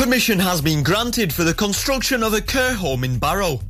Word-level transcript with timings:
Permission 0.00 0.38
has 0.38 0.62
been 0.62 0.82
granted 0.82 1.30
for 1.30 1.44
the 1.44 1.52
construction 1.52 2.22
of 2.22 2.32
a 2.32 2.40
care 2.40 2.72
home 2.72 3.04
in 3.04 3.18
Barrow. 3.18 3.60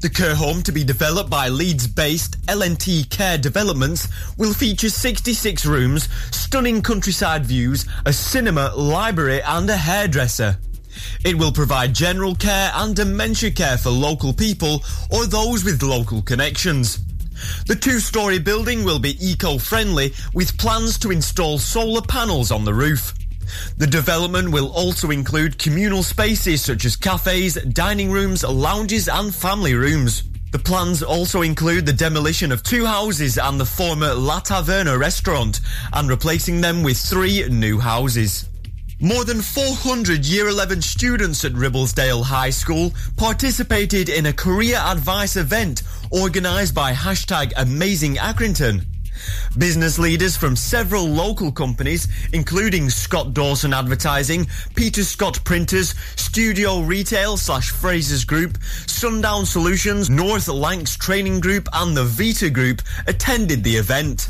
The 0.00 0.08
care 0.08 0.36
home 0.36 0.62
to 0.62 0.70
be 0.70 0.84
developed 0.84 1.28
by 1.28 1.48
Leeds-based 1.48 2.36
L&T 2.46 3.02
Care 3.10 3.36
Developments 3.36 4.06
will 4.38 4.54
feature 4.54 4.88
66 4.88 5.66
rooms, 5.66 6.08
stunning 6.30 6.82
countryside 6.82 7.44
views, 7.44 7.84
a 8.06 8.12
cinema, 8.12 8.72
library 8.76 9.42
and 9.42 9.68
a 9.68 9.76
hairdresser. 9.76 10.56
It 11.24 11.36
will 11.36 11.50
provide 11.50 11.96
general 11.96 12.36
care 12.36 12.70
and 12.76 12.94
dementia 12.94 13.50
care 13.50 13.76
for 13.76 13.90
local 13.90 14.32
people 14.32 14.84
or 15.10 15.26
those 15.26 15.64
with 15.64 15.82
local 15.82 16.22
connections. 16.22 17.00
The 17.66 17.74
two-storey 17.74 18.38
building 18.38 18.84
will 18.84 19.00
be 19.00 19.16
eco-friendly 19.18 20.14
with 20.32 20.56
plans 20.58 20.96
to 21.00 21.10
install 21.10 21.58
solar 21.58 22.02
panels 22.02 22.52
on 22.52 22.64
the 22.64 22.72
roof. 22.72 23.14
The 23.78 23.86
development 23.86 24.50
will 24.50 24.72
also 24.72 25.10
include 25.10 25.58
communal 25.58 26.02
spaces 26.02 26.62
such 26.62 26.84
as 26.84 26.96
cafes, 26.96 27.54
dining 27.54 28.10
rooms, 28.10 28.44
lounges 28.44 29.08
and 29.08 29.34
family 29.34 29.74
rooms. 29.74 30.24
The 30.52 30.58
plans 30.58 31.02
also 31.02 31.40
include 31.40 31.86
the 31.86 31.92
demolition 31.92 32.52
of 32.52 32.62
two 32.62 32.84
houses 32.84 33.38
and 33.38 33.58
the 33.58 33.64
former 33.64 34.12
La 34.12 34.40
Taverna 34.40 34.98
restaurant 34.98 35.60
and 35.94 36.08
replacing 36.08 36.60
them 36.60 36.82
with 36.82 36.98
three 36.98 37.48
new 37.48 37.78
houses. 37.78 38.48
More 39.00 39.24
than 39.24 39.40
400 39.40 40.24
Year 40.24 40.48
11 40.48 40.82
students 40.82 41.44
at 41.44 41.54
Ribblesdale 41.54 42.22
High 42.22 42.50
School 42.50 42.92
participated 43.16 44.08
in 44.08 44.26
a 44.26 44.32
career 44.32 44.76
advice 44.76 45.36
event 45.36 45.82
organised 46.12 46.74
by 46.74 46.92
hashtag 46.92 47.52
Amazing 47.56 48.16
Accrington. 48.16 48.84
Business 49.58 49.98
leaders 49.98 50.36
from 50.36 50.56
several 50.56 51.06
local 51.06 51.52
companies, 51.52 52.08
including 52.32 52.90
Scott 52.90 53.34
Dawson 53.34 53.72
Advertising, 53.72 54.46
Peter 54.74 55.04
Scott 55.04 55.42
Printers, 55.44 55.94
Studio 56.16 56.80
Retail 56.80 57.36
slash 57.36 57.72
Frasers 57.72 58.26
Group, 58.26 58.58
Sundown 58.86 59.44
Solutions, 59.44 60.08
North 60.08 60.48
Lancs 60.48 60.96
Training 60.96 61.40
Group 61.40 61.68
and 61.72 61.96
the 61.96 62.04
Vita 62.04 62.50
Group 62.50 62.82
attended 63.06 63.62
the 63.62 63.76
event. 63.76 64.28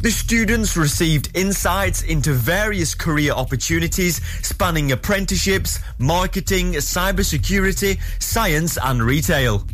The 0.00 0.10
students 0.10 0.76
received 0.76 1.30
insights 1.34 2.02
into 2.02 2.32
various 2.32 2.94
career 2.94 3.32
opportunities 3.32 4.20
spanning 4.42 4.92
apprenticeships, 4.92 5.80
marketing, 5.98 6.72
cybersecurity, 6.72 8.00
science 8.18 8.78
and 8.82 9.02
retail. 9.02 9.66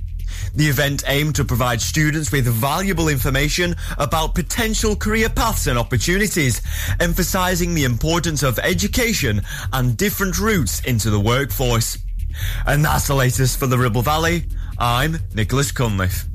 The 0.54 0.68
event 0.68 1.04
aimed 1.06 1.34
to 1.36 1.44
provide 1.44 1.80
students 1.80 2.30
with 2.30 2.46
valuable 2.46 3.08
information 3.08 3.74
about 3.98 4.34
potential 4.34 4.94
career 4.94 5.30
paths 5.30 5.66
and 5.66 5.78
opportunities, 5.78 6.60
emphasising 7.00 7.74
the 7.74 7.84
importance 7.84 8.42
of 8.42 8.58
education 8.58 9.40
and 9.72 9.96
different 9.96 10.38
routes 10.38 10.80
into 10.84 11.08
the 11.08 11.20
workforce. 11.20 11.98
And 12.66 12.84
that's 12.84 13.06
the 13.06 13.14
latest 13.14 13.58
for 13.58 13.66
the 13.66 13.78
Ribble 13.78 14.02
Valley. 14.02 14.44
I'm 14.78 15.18
Nicholas 15.34 15.72
Cunliffe. 15.72 16.26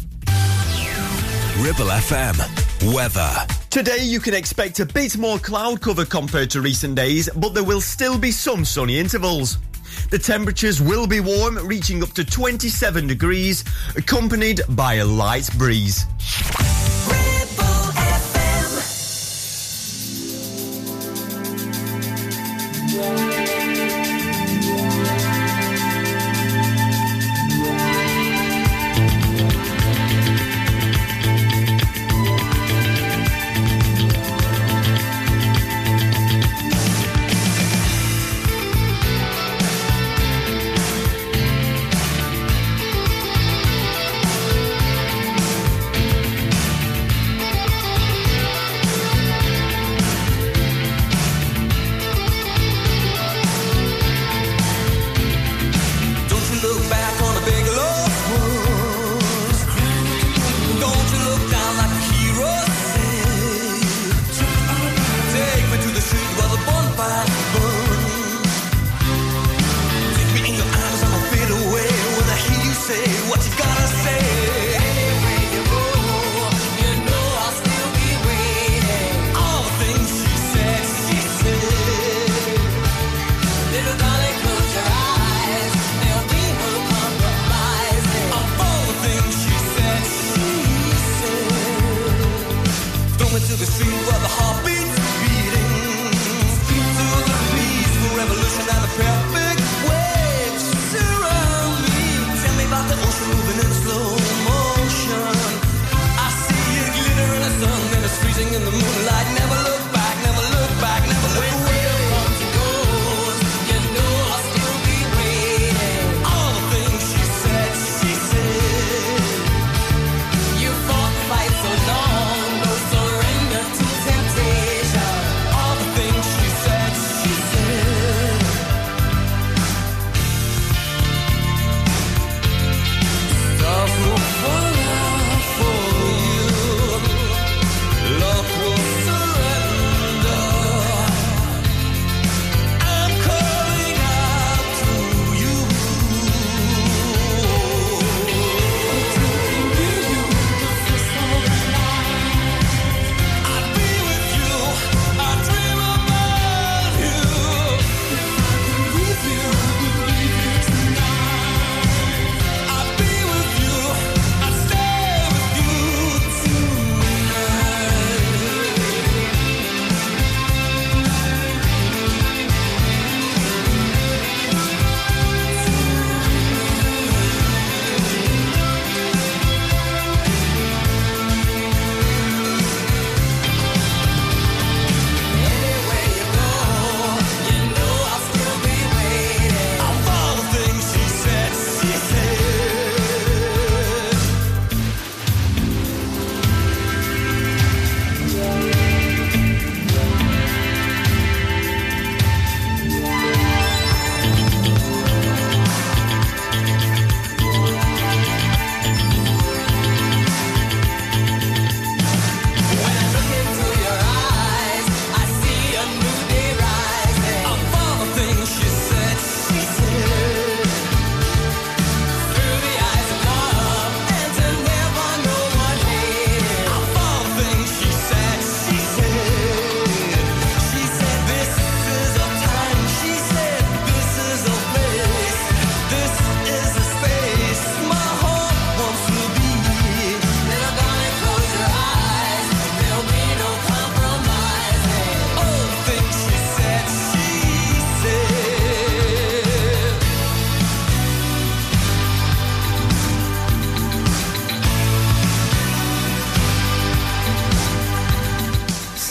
Ribble 1.59 1.91
FM. 1.91 2.93
Weather. 2.93 3.31
Today 3.69 3.99
you 4.01 4.19
can 4.19 4.33
expect 4.33 4.79
a 4.79 4.85
bit 4.85 5.17
more 5.17 5.38
cloud 5.38 5.81
cover 5.81 6.05
compared 6.05 6.49
to 6.51 6.61
recent 6.61 6.95
days, 6.95 7.29
but 7.35 7.53
there 7.53 7.63
will 7.63 7.81
still 7.81 8.17
be 8.17 8.31
some 8.31 8.65
sunny 8.65 8.97
intervals. 8.97 9.57
The 10.09 10.19
temperatures 10.19 10.81
will 10.81 11.07
be 11.07 11.19
warm, 11.19 11.57
reaching 11.66 12.03
up 12.03 12.11
to 12.13 12.23
27 12.23 13.07
degrees, 13.07 13.63
accompanied 13.95 14.61
by 14.69 14.95
a 14.95 15.05
light 15.05 15.49
breeze. 15.57 16.05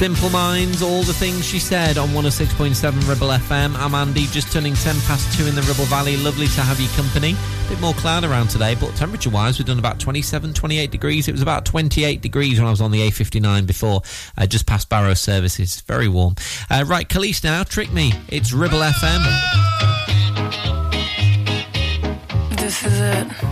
Simple 0.07 0.31
Minds, 0.31 0.83
all 0.83 1.03
the 1.03 1.13
things 1.13 1.45
she 1.45 1.59
said 1.59 1.99
on 1.99 2.11
106.7 2.11 3.09
Ribble 3.09 3.27
FM. 3.27 3.75
I'm 3.75 3.93
Andy, 3.93 4.27
just 4.27 4.53
turning 4.53 4.75
10 4.75 4.95
past 5.01 5.37
2 5.37 5.49
in 5.49 5.57
the 5.57 5.63
Ribble 5.63 5.87
Valley. 5.87 6.17
Lovely 6.17 6.47
to 6.47 6.61
have 6.61 6.79
your 6.79 6.91
company. 6.91 7.33
A 7.33 7.69
bit 7.69 7.81
more 7.81 7.93
cloud 7.95 8.23
around 8.23 8.47
today, 8.47 8.77
but 8.77 8.95
temperature 8.95 9.31
wise, 9.31 9.59
we've 9.59 9.67
done 9.67 9.81
about 9.81 9.99
27, 9.99 10.55
28 10.55 10.93
degrees. 10.93 11.27
It 11.27 11.33
was 11.33 11.43
about 11.43 11.65
28 11.65 12.21
degrees 12.21 12.61
when 12.61 12.69
I 12.69 12.71
was 12.71 12.81
on 12.81 12.93
the 12.93 13.01
A59 13.01 13.67
before, 13.67 14.03
uh, 14.39 14.47
just 14.47 14.65
past 14.65 14.89
Barrow 14.89 15.15
Services. 15.15 15.81
Very 15.81 16.07
warm. 16.07 16.37
Uh, 16.71 16.85
right, 16.87 17.09
Kelis 17.09 17.43
now, 17.43 17.65
Trick 17.65 17.93
Me. 17.93 18.13
It's 18.29 18.53
Ribble 18.53 18.79
FM. 18.79 19.25
This 22.61 22.87
is 22.87 23.01
it. 23.01 23.46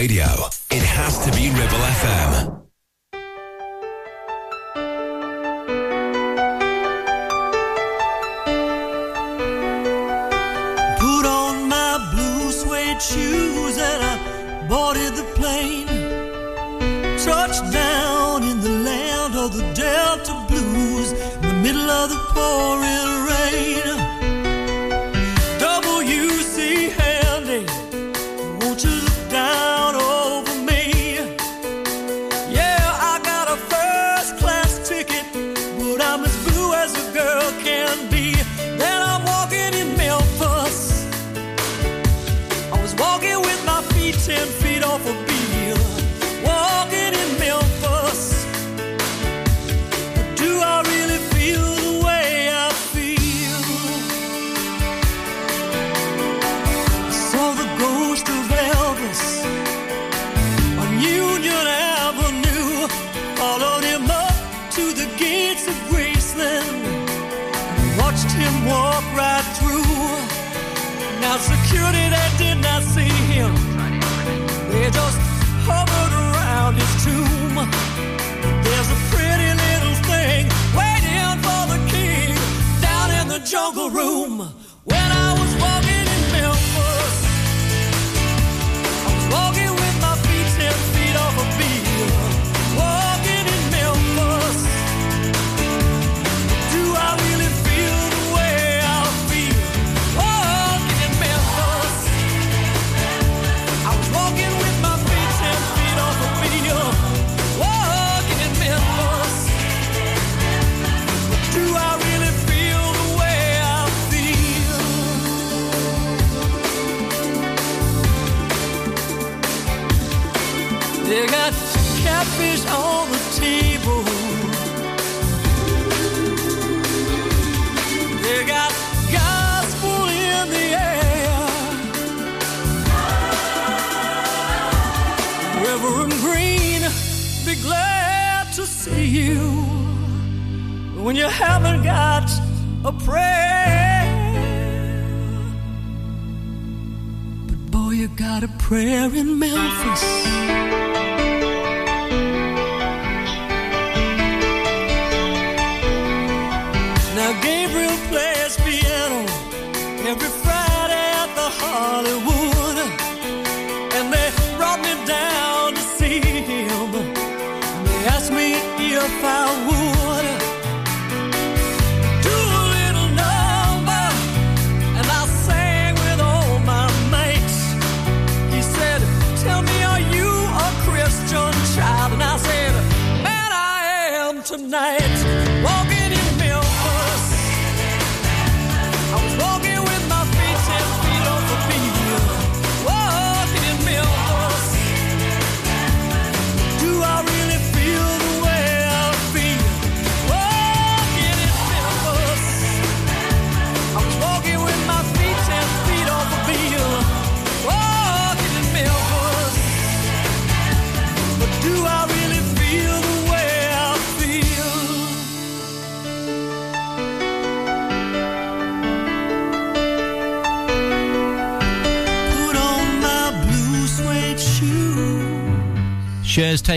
Radio. 0.00 0.39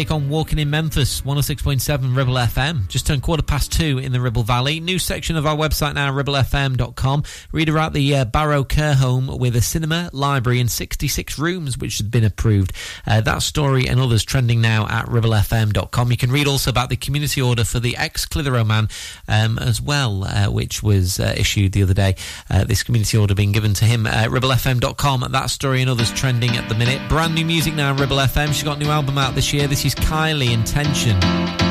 take 0.04 0.12
on 0.12 0.28
Walking 0.28 0.60
in 0.60 0.70
Memphis, 0.70 1.22
106.7 1.22 2.14
Ribble 2.14 2.34
FM. 2.34 2.90
Just 2.90 3.08
turned 3.08 3.22
quarter 3.22 3.42
past 3.42 3.72
two 3.72 4.00
in 4.00 4.12
the 4.12 4.20
Ribble 4.20 4.44
Valley. 4.44 4.82
New 4.82 5.00
section 5.00 5.38
of 5.38 5.46
our 5.46 5.56
website 5.56 5.94
now, 5.94 6.12
ribblefm.com. 6.12 7.24
Read 7.54 7.70
about 7.70 7.94
the 7.94 8.14
uh, 8.14 8.26
Barrow 8.26 8.66
Care 8.66 8.96
Home 8.96 9.28
with 9.38 9.56
a 9.56 9.62
cinema, 9.62 10.10
library, 10.12 10.60
and 10.60 10.70
66 10.70 11.40
rooms, 11.40 11.78
which 11.78 12.00
had 12.00 12.12
been 12.12 12.26
approved. 12.26 12.74
Uh, 13.08 13.22
that 13.22 13.44
story 13.44 13.88
and 13.88 13.98
others 13.98 14.26
trending 14.26 14.60
now 14.60 14.86
at 14.88 15.06
ribblefm.com. 15.06 16.12
You 16.12 16.18
can 16.18 16.32
read 16.32 16.48
also 16.48 16.70
about 16.70 16.90
the 16.90 16.98
community 16.98 17.42
order 17.42 17.64
for 17.64 17.80
the 17.80 17.96
ex 17.96 18.26
Clitheroe 18.26 18.66
man 18.66 18.90
um, 19.30 19.58
as 19.58 19.82
well, 19.82 20.26
uh, 20.26 20.52
which 20.52 20.84
was 20.84 21.18
uh, 21.18 21.34
issued 21.38 21.72
the 21.72 21.84
other 21.84 21.94
day. 21.94 22.16
Uh, 22.50 22.66
this 22.66 22.84
community 22.84 23.18
order 23.18 23.36
being 23.36 23.54
given 23.54 23.74
to 23.76 23.86
him. 23.86 24.06
at 24.06 24.30
ribblefm.com. 24.30 25.32
That 25.32 25.50
story 25.50 25.80
and 25.80 25.90
others 25.90 26.12
trending 26.12 26.58
at 26.58 26.68
the 26.68 26.76
minute. 26.76 27.08
Brand 27.08 27.36
new 27.36 27.46
music 27.46 27.74
now, 27.74 27.96
Ribble 27.96 28.18
FM. 28.18 28.48
She's 28.48 28.64
got 28.64 28.76
a 28.76 28.80
new 28.84 28.90
album 28.90 29.18
out 29.18 29.34
this 29.34 29.54
year. 29.54 29.68
This 29.68 29.86
is 29.86 29.93
Kylie 29.96 30.52
intention. 30.52 31.63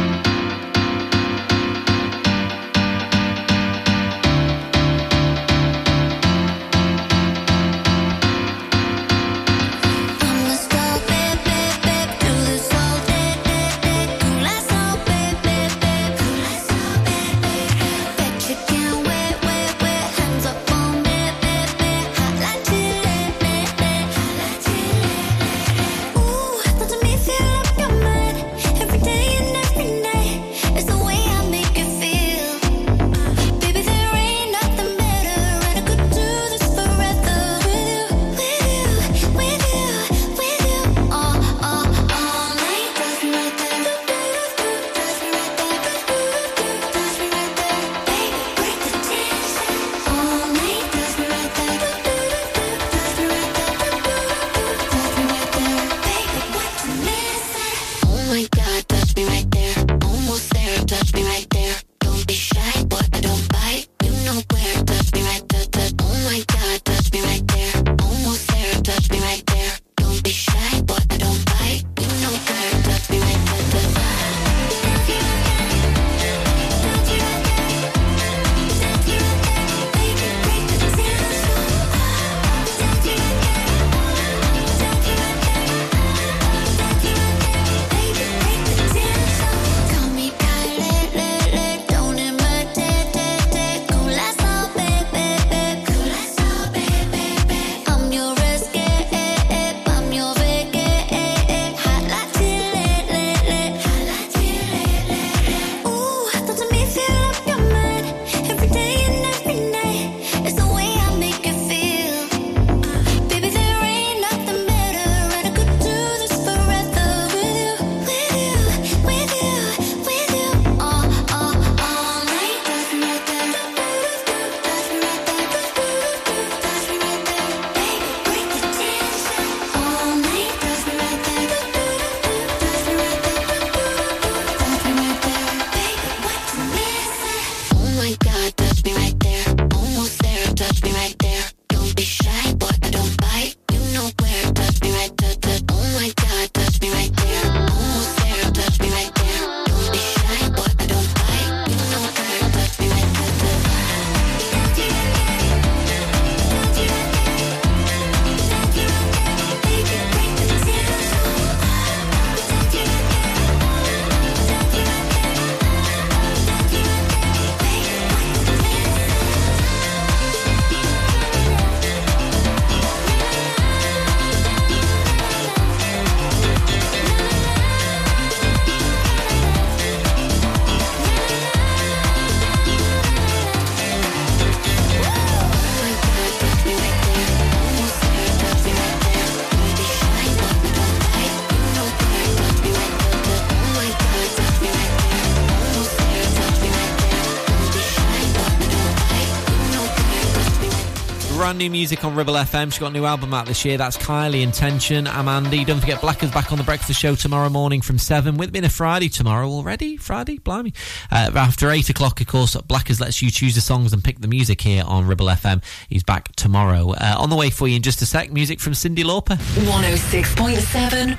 Brand 201.52 201.60
new 201.60 201.70
music 201.70 202.02
on 202.02 202.14
Ribble 202.14 202.32
FM. 202.32 202.72
She's 202.72 202.78
got 202.78 202.92
a 202.92 202.94
new 202.94 203.04
album 203.04 203.34
out 203.34 203.44
this 203.44 203.62
year. 203.62 203.76
That's 203.76 203.98
Kylie 203.98 204.40
Intention. 204.40 205.06
I'm 205.06 205.28
Andy. 205.28 205.66
Don't 205.66 205.80
forget, 205.80 206.00
Blackers 206.00 206.30
back 206.30 206.50
on 206.50 206.56
the 206.56 206.64
breakfast 206.64 206.98
show 206.98 207.14
tomorrow 207.14 207.50
morning 207.50 207.82
from 207.82 207.98
7. 207.98 208.38
With 208.38 208.54
me 208.54 208.60
in 208.60 208.64
a 208.64 208.70
Friday 208.70 209.10
tomorrow 209.10 209.46
already. 209.50 209.98
Friday? 209.98 210.38
Blimey. 210.38 210.72
Uh, 211.10 211.30
after 211.34 211.70
8 211.70 211.90
o'clock, 211.90 212.22
of 212.22 212.26
course, 212.26 212.56
Blackers 212.56 213.02
lets 213.02 213.20
you 213.20 213.30
choose 213.30 213.54
the 213.54 213.60
songs 213.60 213.92
and 213.92 214.02
pick 214.02 214.20
the 214.20 214.28
music 214.28 214.62
here 214.62 214.82
on 214.86 215.06
Ribble 215.06 215.26
FM. 215.26 215.62
He's 215.90 216.02
back 216.02 216.34
tomorrow. 216.36 216.92
Uh, 216.92 217.16
on 217.18 217.28
the 217.28 217.36
way 217.36 217.50
for 217.50 217.68
you 217.68 217.76
in 217.76 217.82
just 217.82 218.00
a 218.00 218.06
sec, 218.06 218.32
music 218.32 218.58
from 218.58 218.72
Cyndi 218.72 219.04
Lauper. 219.04 219.36
106.7 219.36 221.18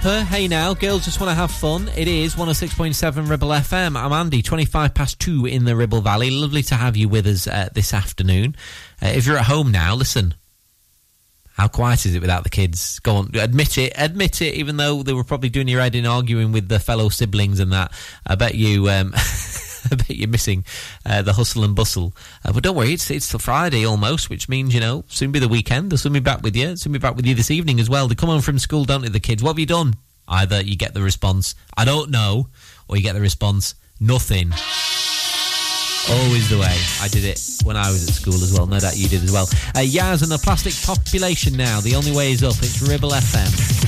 Hey 0.00 0.46
now, 0.46 0.74
girls 0.74 1.04
just 1.04 1.20
want 1.20 1.30
to 1.30 1.34
have 1.34 1.50
fun. 1.50 1.88
It 1.96 2.06
is 2.06 2.36
106.7 2.36 3.28
Ribble 3.28 3.48
FM. 3.48 3.96
I'm 3.96 4.12
Andy, 4.12 4.42
25 4.42 4.94
past 4.94 5.18
2 5.18 5.46
in 5.46 5.64
the 5.64 5.74
Ribble 5.74 6.00
Valley. 6.02 6.30
Lovely 6.30 6.62
to 6.64 6.76
have 6.76 6.96
you 6.96 7.08
with 7.08 7.26
us 7.26 7.46
uh, 7.48 7.68
this 7.74 7.92
afternoon. 7.92 8.54
Uh, 9.02 9.08
if 9.08 9.26
you're 9.26 9.36
at 9.36 9.46
home 9.46 9.72
now, 9.72 9.94
listen. 9.96 10.34
How 11.56 11.66
quiet 11.66 12.06
is 12.06 12.14
it 12.14 12.20
without 12.20 12.44
the 12.44 12.50
kids? 12.50 13.00
Go 13.00 13.16
on, 13.16 13.34
admit 13.34 13.76
it, 13.76 13.92
admit 13.96 14.40
it, 14.40 14.54
even 14.54 14.76
though 14.76 15.02
they 15.02 15.12
were 15.12 15.24
probably 15.24 15.48
doing 15.48 15.66
your 15.66 15.80
head 15.80 15.96
in 15.96 16.06
arguing 16.06 16.52
with 16.52 16.68
the 16.68 16.78
fellow 16.78 17.08
siblings 17.08 17.58
and 17.58 17.72
that. 17.72 17.92
I 18.24 18.36
bet 18.36 18.54
you. 18.54 18.88
Um, 18.88 19.12
I 19.92 19.94
bet 19.96 20.10
you're 20.10 20.28
missing 20.28 20.64
uh, 21.06 21.22
the 21.22 21.32
hustle 21.32 21.64
and 21.64 21.74
bustle. 21.74 22.12
Uh, 22.44 22.52
but 22.52 22.62
don't 22.62 22.76
worry, 22.76 22.92
it's 22.92 23.10
it's 23.10 23.32
Friday 23.42 23.86
almost, 23.86 24.30
which 24.30 24.48
means 24.48 24.74
you 24.74 24.80
know 24.80 25.04
soon 25.08 25.32
be 25.32 25.38
the 25.38 25.48
weekend. 25.48 25.90
They'll 25.90 25.98
soon 25.98 26.12
be 26.12 26.20
back 26.20 26.42
with 26.42 26.56
you. 26.56 26.76
Soon 26.76 26.92
be 26.92 26.98
back 26.98 27.16
with 27.16 27.26
you 27.26 27.34
this 27.34 27.50
evening 27.50 27.80
as 27.80 27.88
well. 27.88 28.08
They 28.08 28.14
come 28.14 28.28
home 28.28 28.40
from 28.40 28.58
school, 28.58 28.84
don't 28.84 29.02
they? 29.02 29.08
The 29.08 29.20
kids. 29.20 29.42
What 29.42 29.50
have 29.50 29.58
you 29.58 29.66
done? 29.66 29.94
Either 30.26 30.60
you 30.60 30.76
get 30.76 30.94
the 30.94 31.02
response, 31.02 31.54
"I 31.76 31.84
don't 31.84 32.10
know," 32.10 32.48
or 32.86 32.96
you 32.96 33.02
get 33.02 33.14
the 33.14 33.20
response, 33.20 33.74
"Nothing." 34.00 34.52
Always 36.10 36.48
the 36.48 36.58
way. 36.58 36.76
I 37.02 37.08
did 37.08 37.24
it 37.24 37.38
when 37.64 37.76
I 37.76 37.90
was 37.90 38.08
at 38.08 38.14
school 38.14 38.34
as 38.34 38.52
well. 38.54 38.66
No 38.66 38.80
doubt 38.80 38.96
you 38.96 39.08
did 39.08 39.22
as 39.22 39.30
well. 39.30 39.44
Uh, 39.74 39.80
Yazz 39.80 40.22
and 40.22 40.32
the 40.32 40.38
plastic 40.38 40.72
population 40.86 41.54
now. 41.54 41.80
The 41.80 41.96
only 41.96 42.12
way 42.12 42.32
is 42.32 42.42
up. 42.42 42.54
It's 42.60 42.80
Ribble 42.80 43.10
FM. 43.10 43.87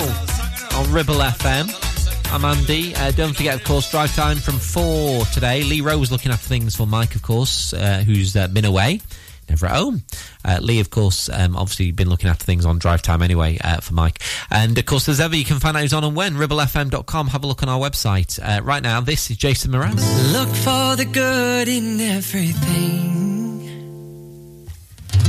On 0.00 0.92
Ribble 0.92 1.14
FM. 1.14 2.32
I'm 2.32 2.44
Andy. 2.44 2.94
Uh, 2.94 3.12
don't 3.12 3.34
forget, 3.34 3.54
of 3.54 3.64
course, 3.64 3.90
drive 3.90 4.14
time 4.14 4.36
from 4.36 4.58
four 4.58 5.24
today. 5.26 5.62
Lee 5.62 5.80
Rowe 5.80 5.98
was 5.98 6.12
looking 6.12 6.32
after 6.32 6.48
things 6.48 6.76
for 6.76 6.86
Mike, 6.86 7.14
of 7.14 7.22
course, 7.22 7.72
uh, 7.72 8.02
who's 8.04 8.36
uh, 8.36 8.48
been 8.48 8.64
away 8.64 9.00
never 9.48 9.66
at 9.66 9.76
home. 9.76 10.02
Uh, 10.44 10.58
Lee, 10.60 10.80
of 10.80 10.90
course, 10.90 11.28
um, 11.28 11.56
obviously 11.56 11.92
been 11.92 12.08
looking 12.08 12.28
after 12.28 12.44
things 12.44 12.66
on 12.66 12.78
drive 12.78 13.02
time 13.02 13.22
anyway 13.22 13.58
uh, 13.62 13.80
for 13.80 13.94
Mike. 13.94 14.20
And 14.50 14.76
of 14.76 14.86
course, 14.86 15.08
as 15.08 15.20
ever, 15.20 15.36
you 15.36 15.44
can 15.44 15.60
find 15.60 15.76
out 15.76 15.80
who's 15.80 15.92
on 15.92 16.04
and 16.04 16.16
when. 16.16 16.34
RibbleFM.com. 16.34 17.28
Have 17.28 17.44
a 17.44 17.46
look 17.46 17.62
on 17.62 17.68
our 17.68 17.78
website. 17.78 18.38
Uh, 18.42 18.62
right 18.62 18.82
now, 18.82 19.00
this 19.00 19.30
is 19.30 19.36
Jason 19.36 19.72
Mraz. 19.72 20.32
Look 20.32 20.48
for 20.48 20.96
the 20.96 21.04
good 21.10 21.68
in 21.68 22.00
everything. 22.00 23.06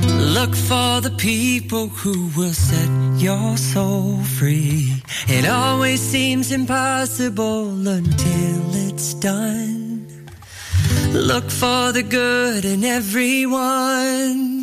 Look 0.04 0.56
for 0.56 1.02
the 1.02 1.14
people 1.18 1.88
who 1.88 2.30
will 2.36 2.54
set 2.54 3.07
you're 3.20 3.58
so 3.58 4.18
free. 4.38 5.02
It 5.28 5.48
always 5.48 6.02
seems 6.02 6.52
impossible 6.52 7.88
until 7.88 8.76
it's 8.88 9.14
done. 9.16 10.08
Look 11.14 11.50
for 11.50 11.92
the 11.92 12.04
good 12.04 12.66
in 12.66 12.84
everyone. 12.84 14.57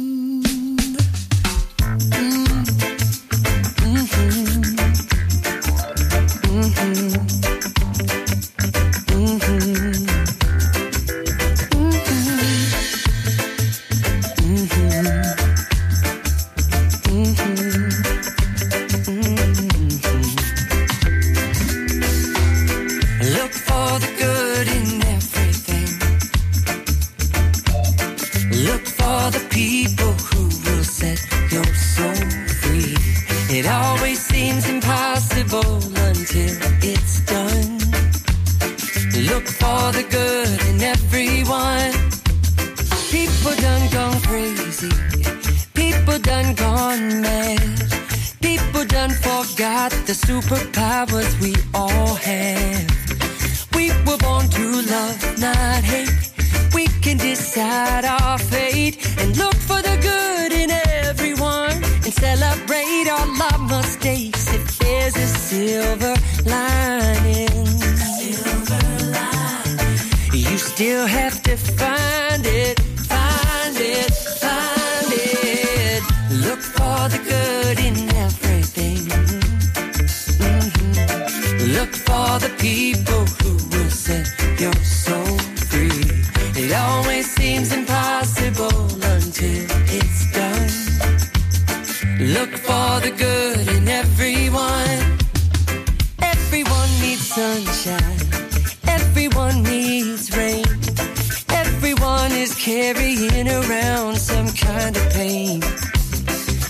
kind 104.95 105.07
of 105.07 105.13
pain. 105.13 105.63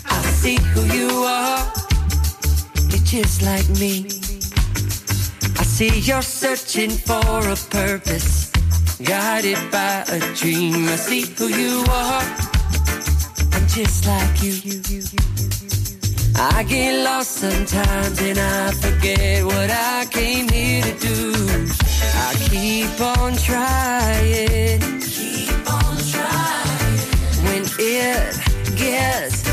I 0.06 0.22
see 0.40 0.56
who 0.56 0.82
you 0.84 1.10
are, 1.24 1.72
you're 2.90 3.04
just 3.04 3.42
like 3.42 3.68
me. 3.80 4.06
I 5.58 5.64
see 5.64 6.00
you're 6.00 6.22
searching 6.22 6.90
for 6.90 7.38
a 7.48 7.56
purpose, 7.70 8.50
guided 9.02 9.58
by 9.70 10.04
a 10.08 10.20
dream. 10.34 10.88
I 10.88 10.96
see 10.96 11.22
who 11.36 11.48
you 11.48 11.84
are, 11.90 12.22
I'm 13.52 13.66
just 13.68 14.06
like 14.06 14.42
you. 14.42 14.54
I 16.36 16.64
get 16.64 17.04
lost 17.04 17.30
sometimes 17.32 18.20
and 18.20 18.38
I 18.38 18.70
forget 18.72 19.44
what 19.44 19.70
I 19.70 20.06
came 20.10 20.48
here 20.48 20.82
to 20.82 20.98
do. 20.98 21.32
I 22.16 22.34
keep 22.50 23.00
on 23.00 23.36
trying 23.36 25.03
it 27.86 28.76
gets 28.76 29.43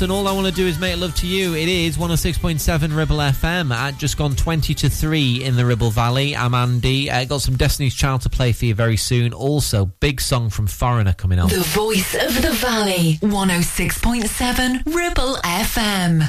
and 0.00 0.10
all 0.10 0.26
I 0.26 0.32
want 0.32 0.46
to 0.46 0.52
do 0.52 0.66
is 0.66 0.78
make 0.78 0.96
love 0.96 1.14
to 1.16 1.26
you. 1.26 1.54
It 1.54 1.68
is 1.68 1.98
106.7 1.98 2.96
Ribble 2.96 3.18
FM 3.18 3.70
at 3.72 3.98
just 3.98 4.16
gone 4.16 4.34
20 4.34 4.74
to 4.74 4.88
3 4.88 5.44
in 5.44 5.56
the 5.56 5.66
Ribble 5.66 5.90
Valley. 5.90 6.34
I'm 6.34 6.54
Andy. 6.54 7.10
Uh, 7.10 7.24
got 7.24 7.42
some 7.42 7.56
Destiny's 7.56 7.94
Child 7.94 8.22
to 8.22 8.30
play 8.30 8.52
for 8.52 8.64
you 8.64 8.74
very 8.74 8.96
soon. 8.96 9.34
Also, 9.34 9.86
big 10.00 10.20
song 10.20 10.50
from 10.50 10.66
Foreigner 10.66 11.12
coming 11.12 11.38
up. 11.38 11.50
The 11.50 11.60
voice 11.60 12.14
of 12.14 12.40
the 12.40 12.52
valley. 12.52 13.18
106.7 13.22 14.86
Ribble 14.86 15.36
FM. 15.44 16.20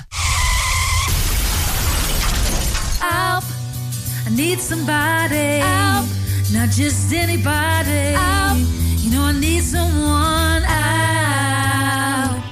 Help. 3.00 3.44
I 4.26 4.36
need 4.36 4.60
somebody. 4.60 5.60
Help. 5.60 6.08
Not 6.52 6.70
just 6.70 7.14
anybody. 7.14 8.18
Help. 8.18 8.58
You 8.98 9.12
know, 9.12 9.24
I 9.24 9.32
need 9.40 9.62
someone. 9.62 10.64
Help. 10.64 11.13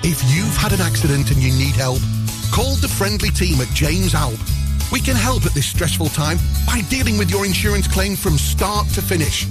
If 0.04 0.18
you've 0.34 0.58
had 0.58 0.74
an 0.74 0.82
accident 0.82 1.30
and 1.30 1.38
you 1.38 1.54
need 1.54 1.76
help, 1.76 2.02
call 2.52 2.74
the 2.82 2.88
friendly 2.88 3.30
team 3.30 3.62
at 3.62 3.70
James 3.70 4.14
Alpe. 4.14 4.42
We 4.92 5.00
can 5.00 5.16
help 5.16 5.46
at 5.46 5.54
this 5.54 5.68
stressful 5.68 6.10
time 6.10 6.38
by 6.66 6.82
dealing 6.90 7.20
with 7.20 7.30
your 7.30 7.46
insurance 7.46 7.88
claim 7.88 8.16
from 8.16 8.40
start 8.40 8.88
to 8.98 9.02
finish. 9.02 9.46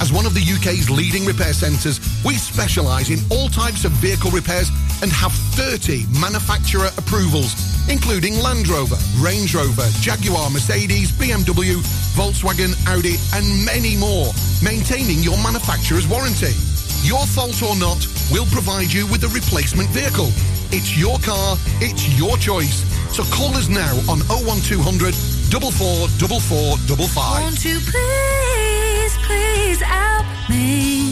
As 0.00 0.10
one 0.10 0.24
of 0.24 0.32
the 0.32 0.40
UK's 0.40 0.88
leading 0.88 1.26
repair 1.26 1.52
centres, 1.52 2.00
we 2.24 2.36
specialise 2.40 3.10
in 3.10 3.20
all 3.30 3.50
types 3.50 3.84
of 3.84 3.92
vehicle 4.00 4.30
repairs 4.30 4.70
and 5.02 5.12
have 5.12 5.32
30 5.52 6.06
manufacturer 6.18 6.88
approvals, 6.96 7.52
including 7.90 8.40
Land 8.40 8.68
Rover, 8.68 8.96
Range 9.20 9.54
Rover, 9.54 9.86
Jaguar, 10.00 10.48
Mercedes, 10.48 11.12
BMW, 11.12 11.76
Volkswagen, 12.16 12.72
Audi, 12.88 13.20
and 13.36 13.44
many 13.66 13.98
more, 14.00 14.32
maintaining 14.64 15.18
your 15.20 15.36
manufacturer's 15.44 16.08
warranty. 16.08 16.56
Your 17.02 17.24
fault 17.26 17.62
or 17.62 17.76
not, 17.76 18.06
we'll 18.30 18.46
provide 18.46 18.92
you 18.92 19.06
with 19.06 19.24
a 19.24 19.28
replacement 19.28 19.88
vehicle. 19.90 20.28
It's 20.70 20.96
your 20.96 21.18
car, 21.18 21.56
it's 21.80 22.08
your 22.18 22.36
choice. 22.36 22.84
So 23.14 23.24
call 23.34 23.56
us 23.56 23.68
now 23.68 23.90
on 24.08 24.20
01200 24.28 25.14
444455. 25.50 27.42
Won't 27.42 27.64
you 27.64 27.80
please, 27.80 29.16
please 29.26 29.80
help 29.80 30.26
me? 30.48 31.10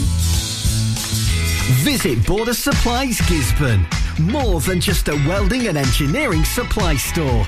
Visit 1.83 2.25
Border 2.25 2.53
Supplies 2.53 3.19
Gisburn. 3.21 3.85
More 4.19 4.61
than 4.61 4.79
just 4.79 5.07
a 5.09 5.15
welding 5.27 5.67
and 5.67 5.77
engineering 5.77 6.45
supply 6.45 6.95
store. 6.95 7.47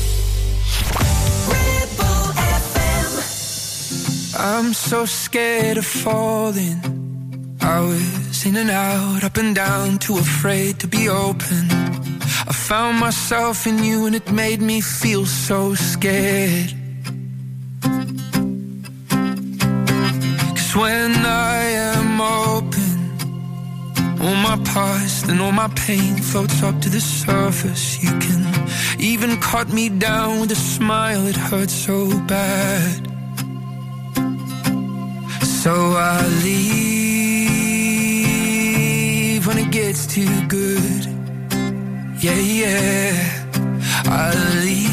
I'm 4.43 4.73
so 4.73 5.05
scared 5.05 5.77
of 5.77 5.85
falling. 5.85 6.79
I 7.61 7.79
was 7.81 8.45
in 8.45 8.55
and 8.57 8.71
out, 8.71 9.23
up 9.23 9.37
and 9.37 9.53
down, 9.55 9.99
too 9.99 10.17
afraid 10.17 10.79
to 10.79 10.87
be 10.87 11.09
open. 11.09 11.67
I 12.49 12.53
found 12.53 12.99
myself 12.99 13.67
in 13.67 13.83
you 13.83 14.07
and 14.07 14.15
it 14.15 14.31
made 14.31 14.61
me 14.61 14.81
feel 14.81 15.25
so 15.25 15.75
scared. 15.75 16.73
Cause 20.57 20.75
when 20.75 21.11
I 21.25 21.61
am 21.93 22.21
open, 22.21 22.60
all 24.21 24.35
my 24.35 24.57
past 24.63 25.27
and 25.29 25.41
all 25.41 25.51
my 25.51 25.67
pain 25.69 26.15
floats 26.17 26.61
up 26.61 26.79
to 26.81 26.89
the 26.89 27.01
surface. 27.01 28.03
You 28.03 28.11
can 28.19 28.43
even 28.99 29.37
cut 29.37 29.69
me 29.69 29.89
down 29.89 30.41
with 30.41 30.51
a 30.51 30.55
smile, 30.55 31.25
it 31.27 31.35
hurts 31.35 31.73
so 31.73 32.07
bad. 32.27 33.07
So 35.63 35.73
I 35.97 36.27
leave 36.43 36.71
when 39.47 39.57
it 39.57 39.71
gets 39.71 40.05
too 40.05 40.47
good. 40.47 41.05
Yeah, 42.19 42.41
yeah. 42.61 43.13
I 44.05 44.33
leave 44.63 44.91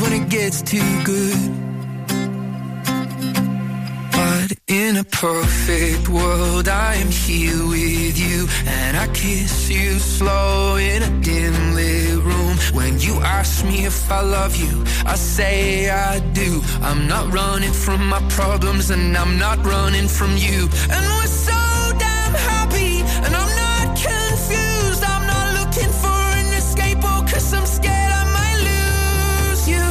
when 0.00 0.12
it 0.12 0.28
gets 0.28 0.62
too 0.62 1.02
good. 1.04 1.51
In 4.72 4.96
a 4.96 5.04
perfect 5.04 6.08
world, 6.08 6.66
I 6.66 6.94
am 6.94 7.10
here 7.10 7.66
with 7.66 8.18
you, 8.18 8.48
and 8.66 8.96
I 8.96 9.06
kiss 9.08 9.68
you 9.68 9.98
slow 9.98 10.76
in 10.76 11.02
a 11.02 11.10
dim 11.20 11.74
lit 11.74 12.18
room. 12.24 12.56
When 12.72 12.98
you 12.98 13.14
ask 13.20 13.64
me 13.64 13.84
if 13.84 14.10
I 14.10 14.22
love 14.22 14.56
you, 14.56 14.82
I 15.04 15.14
say 15.16 15.90
I 15.90 16.20
do. 16.32 16.62
I'm 16.80 17.06
not 17.06 17.32
running 17.32 17.72
from 17.72 18.08
my 18.08 18.20
problems, 18.30 18.90
and 18.90 19.16
I'm 19.16 19.38
not 19.38 19.58
running 19.64 20.08
from 20.08 20.36
you. 20.36 20.68
And 20.94 21.04
we're 21.16 21.26
so 21.26 21.60
damn 21.98 22.34
happy, 22.50 23.02
and 23.24 23.32
I'm 23.40 23.52
not 23.64 23.86
confused. 24.08 25.02
I'm 25.04 25.26
not 25.26 25.46
looking 25.58 25.92
for 26.02 26.20
an 26.40 26.48
escape, 26.54 26.98
oh, 27.02 27.22
cause 27.30 27.52
I'm 27.52 27.66
scared 27.66 28.12
I 28.20 28.24
might 28.38 28.60
lose 28.70 29.68
you. 29.74 29.88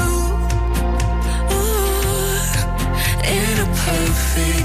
In 3.37 3.55
a 3.65 3.69
perfect 3.85 4.60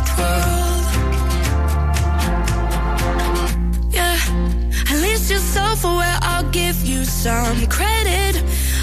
Yeah, 3.93 4.19
at 4.91 4.99
least 5.03 5.31
you're 5.31 5.39
self-aware. 5.39 6.19
I'll 6.23 6.51
give 6.51 6.83
you 6.85 7.05
some 7.05 7.67
credit. 7.67 8.43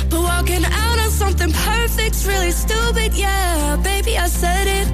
But 0.09 0.21
walking 0.21 0.63
out 0.65 0.99
on 0.99 1.09
something 1.09 1.51
perfect's 1.51 2.25
really 2.25 2.51
stupid. 2.51 3.13
Yeah, 3.13 3.77
baby, 3.83 4.17
I 4.17 4.27
said 4.27 4.67
it. 4.67 4.87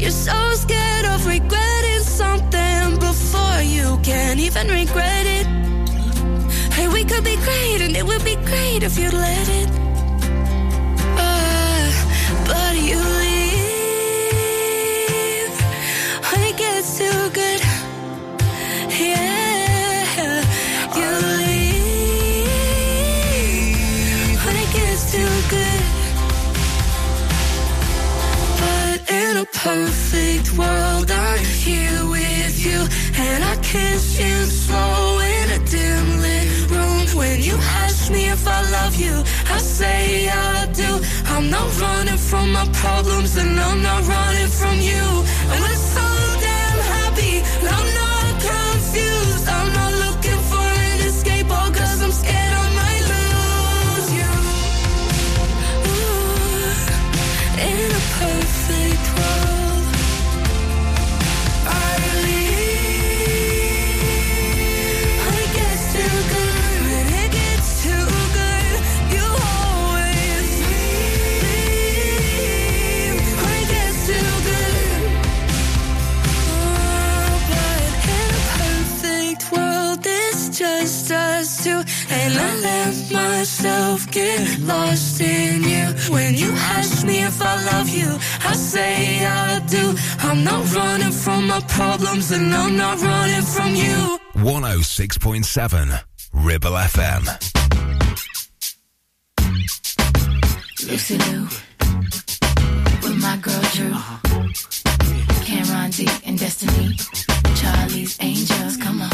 You're 0.00 0.10
so 0.10 0.54
scared 0.54 1.06
of 1.06 1.26
regretting 1.26 2.00
something 2.00 2.98
before 2.98 3.60
you 3.62 3.98
can 4.02 4.38
even 4.38 4.68
regret 4.68 5.26
it. 5.26 5.46
Hey, 6.72 6.88
we 6.88 7.04
could 7.04 7.24
be 7.24 7.36
great, 7.36 7.80
and 7.80 7.96
it 7.96 8.04
would 8.04 8.24
be 8.24 8.36
great 8.36 8.82
if 8.82 8.98
you'd 8.98 9.12
let 9.12 9.48
it. 9.48 9.83
here 31.64 32.04
with 32.06 32.56
you, 32.66 32.80
and 33.24 33.42
I 33.42 33.56
kiss 33.62 34.20
you 34.20 34.36
slow 34.44 35.18
in 35.18 35.46
a 35.58 35.60
dim 35.64 36.06
lit 36.24 36.46
room. 36.70 37.04
When 37.18 37.42
you 37.42 37.56
ask 37.84 38.10
me 38.12 38.28
if 38.28 38.46
I 38.46 38.60
love 38.76 38.94
you, 38.96 39.14
I 39.56 39.58
say 39.58 40.28
I 40.28 40.66
do. 40.80 40.90
I'm 41.32 41.48
not 41.48 41.68
running 41.80 42.20
from 42.30 42.52
my 42.52 42.66
problems, 42.82 43.36
and 43.36 43.58
I'm 43.58 43.80
not 43.82 44.02
running 44.06 44.50
from 44.60 44.76
you. 44.90 45.04
And 45.52 45.64
it's 45.72 45.96
all 45.96 46.13
and 82.24 82.34
I 82.38 82.50
let 82.70 83.12
myself 83.12 84.10
get 84.10 84.58
lost 84.60 85.20
in 85.20 85.62
you. 85.62 85.86
When 86.12 86.34
you 86.34 86.50
ask 86.76 87.06
me 87.06 87.22
if 87.22 87.40
I 87.42 87.54
love 87.72 87.88
you, 87.88 88.10
I 88.50 88.54
say 88.54 89.24
I 89.26 89.60
do. 89.66 89.94
I'm 90.20 90.42
not 90.42 90.62
running 90.74 91.12
from 91.12 91.46
my 91.46 91.60
problems, 91.78 92.30
and 92.32 92.54
I'm 92.54 92.76
not 92.76 93.00
running 93.00 93.42
from 93.42 93.74
you. 93.74 94.18
106.7 94.34 96.00
Ribble 96.32 96.76
FM. 96.92 97.22
Lucy 100.88 101.16
Liu 101.18 101.42
with 103.02 103.16
my 103.22 103.36
girl 103.36 103.62
Drew. 103.74 103.92
Uh-huh. 103.92 104.18
Cameron 105.44 105.90
D 105.90 106.08
and 106.26 106.38
Destiny. 106.38 106.96
Charlie's 107.54 108.16
Angels. 108.20 108.76
Come 108.76 109.02
on. 109.02 109.13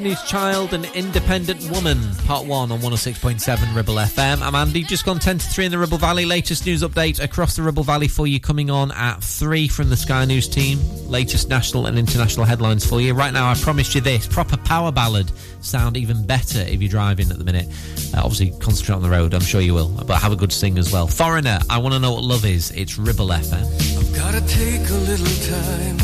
Destiny's 0.00 0.30
Child, 0.30 0.72
an 0.72 0.86
independent 0.94 1.70
woman, 1.70 1.98
part 2.24 2.46
one 2.46 2.72
on 2.72 2.78
106.7 2.78 3.76
Ribble 3.76 3.96
FM. 3.96 4.40
I'm 4.40 4.54
Andy, 4.54 4.82
just 4.82 5.04
gone 5.04 5.18
10 5.18 5.36
to 5.36 5.46
3 5.46 5.66
in 5.66 5.70
the 5.70 5.76
Ribble 5.76 5.98
Valley. 5.98 6.24
Latest 6.24 6.64
news 6.64 6.82
update 6.82 7.22
across 7.22 7.54
the 7.54 7.60
Ribble 7.60 7.82
Valley 7.82 8.08
for 8.08 8.26
you 8.26 8.40
coming 8.40 8.70
on 8.70 8.92
at 8.92 9.22
3 9.22 9.68
from 9.68 9.90
the 9.90 9.96
Sky 9.98 10.24
News 10.24 10.48
team. 10.48 10.78
Latest 11.06 11.50
national 11.50 11.84
and 11.84 11.98
international 11.98 12.46
headlines 12.46 12.86
for 12.86 13.02
you. 13.02 13.12
Right 13.12 13.30
now, 13.30 13.50
I 13.50 13.54
promised 13.56 13.94
you 13.94 14.00
this 14.00 14.26
proper 14.26 14.56
power 14.56 14.90
ballad. 14.90 15.30
Sound 15.60 15.98
even 15.98 16.26
better 16.26 16.60
if 16.60 16.80
you're 16.80 16.88
driving 16.88 17.30
at 17.30 17.36
the 17.36 17.44
minute. 17.44 17.66
Uh, 18.14 18.22
obviously, 18.24 18.52
concentrate 18.58 18.94
on 18.94 19.02
the 19.02 19.10
road, 19.10 19.34
I'm 19.34 19.42
sure 19.42 19.60
you 19.60 19.74
will, 19.74 19.90
but 20.06 20.22
have 20.22 20.32
a 20.32 20.36
good 20.36 20.52
sing 20.52 20.78
as 20.78 20.90
well. 20.90 21.08
Foreigner, 21.08 21.58
I 21.68 21.76
want 21.76 21.92
to 21.92 21.98
know 21.98 22.14
what 22.14 22.24
love 22.24 22.46
is. 22.46 22.70
It's 22.70 22.96
Ribble 22.96 23.28
FM. 23.28 24.16
Gotta 24.16 24.40
take 24.46 24.88
a 24.88 24.94
little 24.94 25.26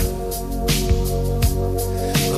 time, 0.02 0.15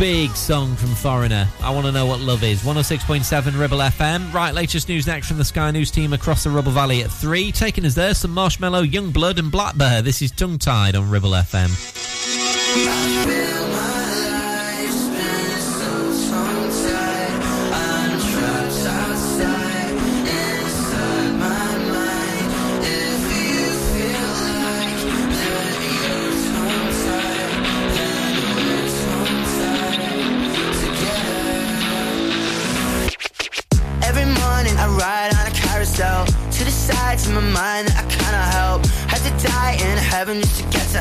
big 0.00 0.34
song 0.34 0.74
from 0.76 0.88
Foreigner. 0.94 1.46
I 1.62 1.68
want 1.74 1.84
to 1.84 1.92
know 1.92 2.06
what 2.06 2.20
love 2.20 2.42
is. 2.42 2.62
106.7 2.62 3.60
Ribble 3.60 3.76
FM. 3.76 4.32
Right, 4.32 4.54
latest 4.54 4.88
news 4.88 5.06
next 5.06 5.28
from 5.28 5.36
the 5.36 5.44
Sky 5.44 5.70
News 5.72 5.90
team 5.90 6.14
across 6.14 6.42
the 6.42 6.48
Ribble 6.48 6.72
Valley 6.72 7.02
at 7.02 7.10
3. 7.10 7.52
Taking 7.52 7.84
us 7.84 7.94
there, 7.94 8.14
some 8.14 8.34
Marshmello, 8.34 8.90
young 8.90 9.10
blood, 9.10 9.38
and 9.38 9.52
blackbear. 9.52 10.02
This 10.02 10.22
is 10.22 10.30
Tongue 10.30 10.56
Tied 10.56 10.96
on 10.96 11.10
Ribble 11.10 11.32
FM. 11.32 11.68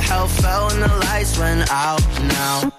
how 0.09 0.25
felt 0.25 0.73
when 0.73 0.81
the 0.81 0.95
lights 1.05 1.37
went 1.37 1.69
out 1.71 2.01
now. 2.41 2.71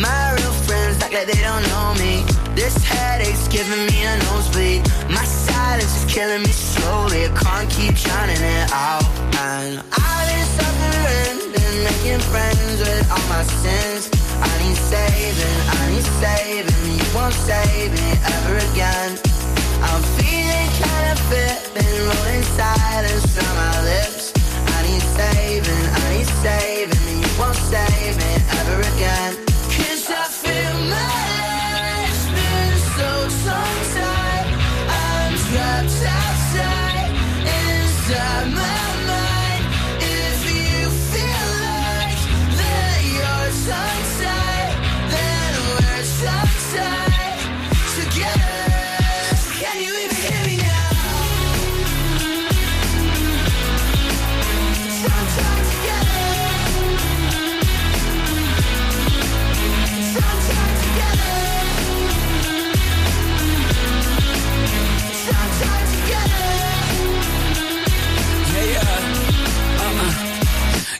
My 0.00 0.32
real 0.36 0.56
friends 0.64 0.96
act 1.04 1.12
like 1.12 1.26
they 1.26 1.42
don't 1.42 1.64
know 1.68 1.88
me. 2.00 2.24
This 2.56 2.76
headache's 2.82 3.46
giving 3.48 3.84
me 3.90 3.98
a 4.08 4.16
nosebleed. 4.28 4.82
My 5.12 5.24
silence 5.24 5.92
is 5.98 6.06
killing 6.12 6.42
me 6.42 6.52
slowly. 6.52 7.26
I 7.26 7.30
can't 7.44 7.68
keep 7.68 7.94
drowning 7.94 8.40
it 8.40 8.66
out. 8.72 9.04
And 9.52 9.84
I've 9.92 10.26
been 10.32 10.48
suffering 10.58 11.36
and 11.60 11.76
making 11.88 12.22
friends 12.32 12.78
with 12.80 13.04
all 13.12 13.26
my 13.28 13.44
sins. 13.62 14.08
I 14.40 14.52
need 14.62 14.78
saving, 14.92 15.58
I 15.76 15.82
need 15.92 16.08
saving. 16.24 16.84
You 16.98 17.08
won't 17.14 17.34
save 17.34 17.92
me 18.00 18.08
ever 18.34 18.56
again. 18.72 19.10
I'm 19.84 20.02
feeling 20.16 20.68
kind 20.82 21.06
of 21.12 21.18
fit, 21.28 21.58
been 21.74 21.96
rolling 22.08 22.44
silence 22.56 23.26
from 23.34 23.50
my 23.60 23.76
lips. 23.84 24.17
Saving, 25.18 25.64
I 25.66 26.16
need 26.16 26.28
saving. 26.44 27.18
You 27.18 27.28
won't 27.40 27.56
save 27.56 28.16
me 28.18 28.32
ever 28.60 28.78
again. 28.94 29.34
Cause 29.66 30.08
I 30.10 30.24
feel 30.28 30.88
my 30.88 31.27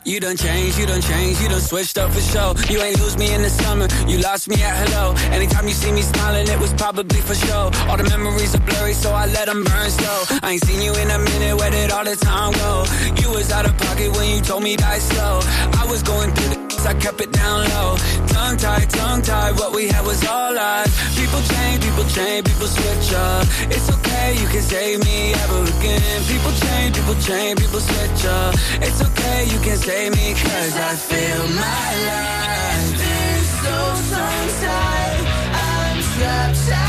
You 0.09 0.19
done 0.19 0.37
changed, 0.37 0.79
you 0.79 0.87
done 0.87 1.01
changed, 1.01 1.39
you 1.39 1.49
done 1.49 1.61
switched 1.61 1.99
up 1.99 2.11
for 2.11 2.19
show. 2.19 2.55
You 2.67 2.81
ain't 2.81 2.99
lose 2.99 3.15
me 3.15 3.31
in 3.31 3.43
the 3.43 3.49
summer, 3.51 3.87
you 4.07 4.17
lost 4.17 4.49
me 4.49 4.55
at 4.55 4.75
hello. 4.81 5.13
Anytime 5.31 5.67
you 5.67 5.73
see 5.75 5.91
me 5.91 6.01
smiling, 6.01 6.47
it 6.47 6.59
was 6.59 6.73
probably 6.73 7.21
for 7.21 7.35
show. 7.35 7.69
All 7.87 7.95
the 7.95 8.09
memories 8.09 8.55
are 8.55 8.61
blurry, 8.61 8.93
so 8.95 9.11
I 9.11 9.27
let 9.27 9.45
them 9.45 9.63
burn 9.63 9.91
slow. 9.91 10.39
I 10.41 10.53
ain't 10.53 10.65
seen 10.65 10.81
you 10.81 10.95
in 10.95 11.11
a 11.11 11.19
minute, 11.19 11.55
where 11.57 11.69
did 11.69 11.91
all 11.91 12.03
the 12.03 12.15
time 12.15 12.53
go? 12.53 12.85
You 13.21 13.29
was 13.37 13.51
out 13.51 13.67
of 13.67 13.77
pocket 13.77 14.11
when 14.17 14.35
you 14.35 14.41
told 14.41 14.63
me 14.63 14.75
die 14.77 14.97
slow. 14.97 15.41
I 15.77 15.85
was 15.87 16.01
going 16.01 16.33
through 16.33 16.55
the 16.55 16.68
I 16.85 16.93
kept 16.93 17.19
it 17.21 17.31
down 17.31 17.67
low. 17.69 17.97
Tongue 18.27 18.57
tied, 18.57 18.89
tongue 18.89 19.21
tied, 19.21 19.53
what 19.59 19.73
we 19.73 19.87
had 19.87 20.05
was 20.05 20.25
all 20.25 20.53
lies. 20.53 20.91
People 21.17 21.41
change, 21.41 21.83
people 21.83 22.05
change, 22.05 22.45
people 22.45 22.67
switch 22.67 23.13
up. 23.13 23.45
It's 23.69 23.89
okay, 23.95 24.37
you 24.39 24.47
can 24.47 24.61
save 24.61 25.03
me 25.03 25.33
ever 25.33 25.61
again. 25.63 26.19
People 26.23 26.51
change, 26.63 26.95
people 26.95 27.15
change, 27.15 27.59
people 27.59 27.79
switch 27.79 28.25
up. 28.25 28.55
It's 28.81 29.01
okay, 29.01 29.45
you 29.51 29.59
can 29.59 29.77
save 29.77 30.11
me, 30.15 30.33
cause 30.33 30.75
I 30.77 30.95
feel 30.95 31.41
my 31.63 31.89
life. 32.09 32.91
been 33.01 33.43
so 33.61 33.77
tongue-tied. 34.15 35.19
I'm 35.53 35.97
trapped 36.15 36.88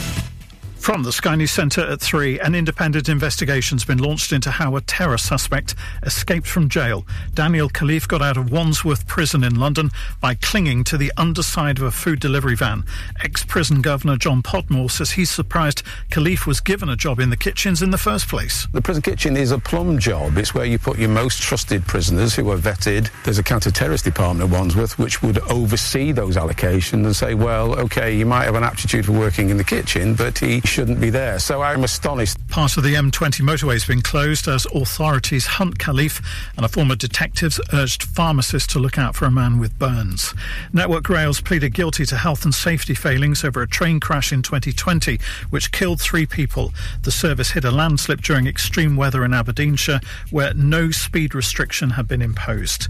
From 0.81 1.03
the 1.03 1.11
Sky 1.11 1.35
News 1.35 1.51
Centre 1.51 1.85
at 1.85 2.01
3, 2.01 2.39
an 2.39 2.55
independent 2.55 3.07
investigation's 3.07 3.85
been 3.85 3.99
launched 3.99 4.31
into 4.31 4.49
how 4.49 4.75
a 4.75 4.81
terror 4.81 5.19
suspect 5.19 5.75
escaped 6.01 6.47
from 6.47 6.69
jail. 6.69 7.05
Daniel 7.35 7.69
Khalife 7.69 8.07
got 8.07 8.23
out 8.23 8.35
of 8.35 8.51
Wandsworth 8.51 9.05
Prison 9.05 9.43
in 9.43 9.59
London 9.59 9.91
by 10.19 10.33
clinging 10.33 10.83
to 10.85 10.97
the 10.97 11.13
underside 11.17 11.77
of 11.77 11.83
a 11.83 11.91
food 11.91 12.19
delivery 12.19 12.55
van. 12.55 12.83
Ex-prison 13.23 13.83
Governor 13.83 14.17
John 14.17 14.41
Podmore 14.41 14.89
says 14.89 15.11
he's 15.11 15.29
surprised 15.29 15.83
Khalife 16.09 16.47
was 16.47 16.59
given 16.59 16.89
a 16.89 16.95
job 16.95 17.19
in 17.19 17.29
the 17.29 17.37
kitchens 17.37 17.83
in 17.83 17.91
the 17.91 17.97
first 17.99 18.27
place. 18.27 18.67
The 18.73 18.81
prison 18.81 19.03
kitchen 19.03 19.37
is 19.37 19.51
a 19.51 19.59
plum 19.59 19.99
job. 19.99 20.39
It's 20.39 20.55
where 20.55 20.65
you 20.65 20.79
put 20.79 20.97
your 20.97 21.09
most 21.09 21.43
trusted 21.43 21.85
prisoners 21.85 22.33
who 22.33 22.49
are 22.49 22.57
vetted. 22.57 23.11
There's 23.23 23.37
a 23.37 23.43
counter-terrorist 23.43 24.03
department 24.03 24.51
at 24.51 24.57
Wandsworth 24.57 24.97
which 24.97 25.21
would 25.21 25.37
oversee 25.47 26.11
those 26.11 26.37
allocations 26.37 27.05
and 27.05 27.15
say, 27.15 27.35
well, 27.35 27.79
OK, 27.79 28.17
you 28.17 28.25
might 28.25 28.45
have 28.45 28.55
an 28.55 28.63
aptitude 28.63 29.05
for 29.05 29.11
working 29.11 29.51
in 29.51 29.57
the 29.57 29.63
kitchen, 29.63 30.15
but 30.15 30.39
he 30.39 30.59
shouldn't 30.71 31.01
be 31.01 31.09
there. 31.09 31.37
So 31.37 31.61
I'm 31.61 31.83
astonished. 31.83 32.37
Part 32.47 32.77
of 32.77 32.83
the 32.83 32.93
M20 32.93 33.41
motorway 33.41 33.73
has 33.73 33.83
been 33.83 34.01
closed 34.01 34.47
as 34.47 34.65
authorities 34.73 35.45
hunt 35.45 35.77
Khalife 35.77 36.23
and 36.55 36.65
a 36.65 36.69
former 36.69 36.95
detectives 36.95 37.59
urged 37.73 38.03
pharmacists 38.03 38.71
to 38.71 38.79
look 38.79 38.97
out 38.97 39.13
for 39.13 39.25
a 39.25 39.31
man 39.31 39.59
with 39.59 39.77
burns. 39.77 40.33
Network 40.71 41.09
Rails 41.09 41.41
pleaded 41.41 41.73
guilty 41.73 42.05
to 42.05 42.15
health 42.15 42.45
and 42.45 42.55
safety 42.55 42.95
failings 42.95 43.43
over 43.43 43.61
a 43.61 43.67
train 43.67 43.99
crash 43.99 44.31
in 44.31 44.41
2020 44.41 45.19
which 45.49 45.73
killed 45.73 45.99
three 45.99 46.25
people. 46.25 46.71
The 47.01 47.11
service 47.11 47.51
hit 47.51 47.65
a 47.65 47.71
landslip 47.71 48.21
during 48.21 48.47
extreme 48.47 48.95
weather 48.95 49.25
in 49.25 49.33
Aberdeenshire 49.33 49.99
where 50.29 50.53
no 50.53 50.89
speed 50.89 51.35
restriction 51.35 51.89
had 51.89 52.07
been 52.07 52.21
imposed. 52.21 52.87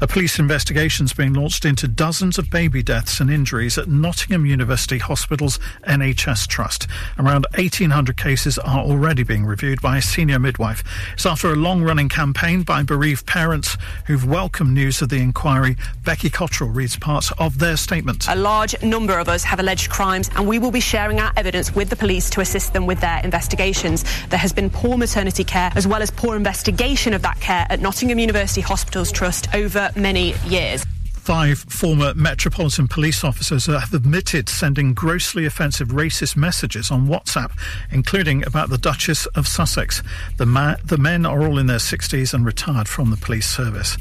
A 0.00 0.06
police 0.06 0.38
investigation 0.38 1.06
has 1.06 1.12
been 1.12 1.34
launched 1.34 1.64
into 1.64 1.88
dozens 1.88 2.38
of 2.38 2.48
baby 2.48 2.84
deaths 2.84 3.18
and 3.18 3.28
injuries 3.28 3.76
at 3.76 3.88
Nottingham 3.88 4.46
University 4.46 4.98
Hospital's 4.98 5.58
NHS 5.88 6.46
Trust. 6.46 6.86
Around 7.24 7.46
1,800 7.54 8.18
cases 8.18 8.58
are 8.58 8.80
already 8.80 9.22
being 9.22 9.46
reviewed 9.46 9.80
by 9.80 9.96
a 9.96 10.02
senior 10.02 10.38
midwife. 10.38 10.84
It's 11.14 11.24
after 11.24 11.50
a 11.50 11.56
long 11.56 11.82
running 11.82 12.10
campaign 12.10 12.64
by 12.64 12.82
bereaved 12.82 13.24
parents 13.24 13.78
who've 14.06 14.26
welcomed 14.26 14.74
news 14.74 15.00
of 15.00 15.08
the 15.08 15.22
inquiry. 15.22 15.78
Becky 16.04 16.28
Cottrell 16.28 16.68
reads 16.68 16.96
parts 16.96 17.32
of 17.38 17.58
their 17.58 17.78
statement. 17.78 18.26
A 18.28 18.34
large 18.34 18.80
number 18.82 19.18
of 19.18 19.30
us 19.30 19.42
have 19.42 19.58
alleged 19.58 19.90
crimes, 19.90 20.28
and 20.36 20.46
we 20.46 20.58
will 20.58 20.70
be 20.70 20.80
sharing 20.80 21.18
our 21.18 21.32
evidence 21.38 21.74
with 21.74 21.88
the 21.88 21.96
police 21.96 22.28
to 22.28 22.42
assist 22.42 22.74
them 22.74 22.84
with 22.84 23.00
their 23.00 23.22
investigations. 23.24 24.04
There 24.28 24.38
has 24.38 24.52
been 24.52 24.68
poor 24.68 24.98
maternity 24.98 25.44
care 25.44 25.72
as 25.76 25.86
well 25.86 26.02
as 26.02 26.10
poor 26.10 26.36
investigation 26.36 27.14
of 27.14 27.22
that 27.22 27.40
care 27.40 27.66
at 27.70 27.80
Nottingham 27.80 28.18
University 28.18 28.60
Hospitals 28.60 29.10
Trust 29.10 29.54
over 29.54 29.90
many 29.96 30.34
years. 30.46 30.84
Five 31.24 31.60
former 31.70 32.12
Metropolitan 32.12 32.86
Police 32.86 33.24
officers 33.24 33.64
have 33.64 33.94
admitted 33.94 34.50
sending 34.50 34.92
grossly 34.92 35.46
offensive 35.46 35.88
racist 35.88 36.36
messages 36.36 36.90
on 36.90 37.06
WhatsApp, 37.06 37.50
including 37.90 38.46
about 38.46 38.68
the 38.68 38.76
Duchess 38.76 39.24
of 39.28 39.48
Sussex. 39.48 40.02
The, 40.36 40.44
ma- 40.44 40.76
the 40.84 40.98
men 40.98 41.24
are 41.24 41.40
all 41.40 41.56
in 41.56 41.66
their 41.66 41.78
60s 41.78 42.34
and 42.34 42.44
retired 42.44 42.88
from 42.88 43.08
the 43.08 43.16
police 43.16 43.48
service. 43.48 43.96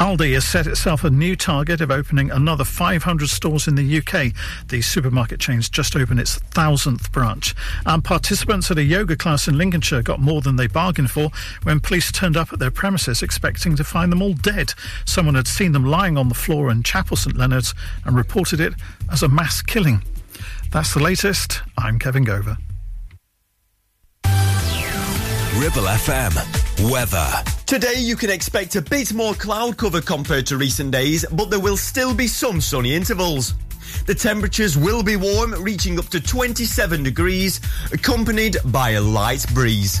Aldi 0.00 0.34
has 0.34 0.44
set 0.44 0.66
itself 0.66 1.04
a 1.04 1.10
new 1.10 1.36
target 1.36 1.80
of 1.80 1.92
opening 1.92 2.32
another 2.32 2.64
500 2.64 3.28
stores 3.28 3.68
in 3.68 3.76
the 3.76 3.98
UK. 3.98 4.32
The 4.66 4.82
supermarket 4.82 5.38
chain's 5.38 5.68
just 5.68 5.94
opened 5.94 6.18
its 6.18 6.34
thousandth 6.34 7.12
branch. 7.12 7.54
And 7.86 8.02
participants 8.02 8.72
at 8.72 8.78
a 8.78 8.82
yoga 8.82 9.14
class 9.14 9.46
in 9.46 9.56
Lincolnshire 9.56 10.02
got 10.02 10.18
more 10.18 10.40
than 10.40 10.56
they 10.56 10.66
bargained 10.66 11.12
for 11.12 11.30
when 11.62 11.78
police 11.78 12.10
turned 12.10 12.36
up 12.36 12.52
at 12.52 12.58
their 12.58 12.72
premises 12.72 13.22
expecting 13.22 13.76
to 13.76 13.84
find 13.84 14.10
them 14.10 14.20
all 14.20 14.34
dead. 14.34 14.74
Someone 15.04 15.36
had 15.36 15.46
seen 15.46 15.70
them 15.70 15.86
lying 15.86 16.18
on 16.18 16.28
the 16.28 16.34
floor 16.34 16.55
in 16.64 16.82
Chapel 16.82 17.16
St 17.16 17.36
Leonard's 17.36 17.74
and 18.04 18.16
reported 18.16 18.60
it 18.60 18.72
as 19.10 19.22
a 19.22 19.28
mass 19.28 19.62
killing. 19.62 20.02
That's 20.72 20.94
the 20.94 21.00
latest. 21.00 21.62
I'm 21.78 21.98
Kevin 21.98 22.24
Gover. 22.24 22.56
Ribble 25.56 25.88
FM. 25.88 26.90
Weather. 26.90 27.30
Today 27.64 27.94
you 27.96 28.16
can 28.16 28.30
expect 28.30 28.76
a 28.76 28.82
bit 28.82 29.14
more 29.14 29.34
cloud 29.34 29.76
cover 29.76 30.00
compared 30.00 30.46
to 30.46 30.56
recent 30.56 30.90
days, 30.90 31.24
but 31.32 31.50
there 31.50 31.60
will 31.60 31.76
still 31.76 32.14
be 32.14 32.26
some 32.26 32.60
sunny 32.60 32.94
intervals. 32.94 33.54
The 34.06 34.14
temperatures 34.14 34.76
will 34.76 35.02
be 35.02 35.16
warm, 35.16 35.52
reaching 35.62 35.98
up 35.98 36.06
to 36.08 36.20
27 36.20 37.02
degrees, 37.02 37.60
accompanied 37.92 38.56
by 38.66 38.90
a 38.90 39.00
light 39.00 39.46
breeze. 39.54 40.00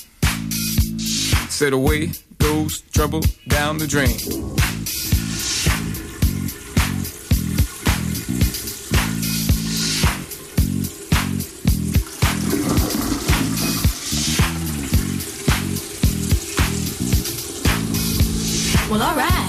Said 1.61 1.73
away 1.73 2.09
goes 2.39 2.81
trouble 2.91 3.21
down 3.47 3.77
the 3.77 3.85
drain. 3.85 4.17
Well, 18.89 19.03
alright. 19.03 19.31
Dub 19.31 19.40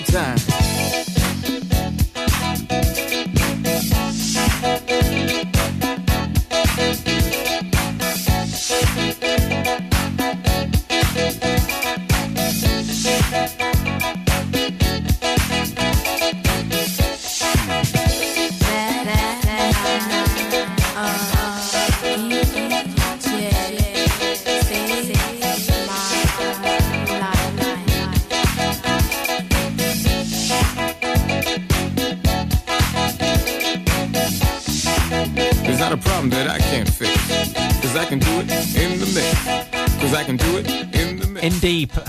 time. 0.00 0.61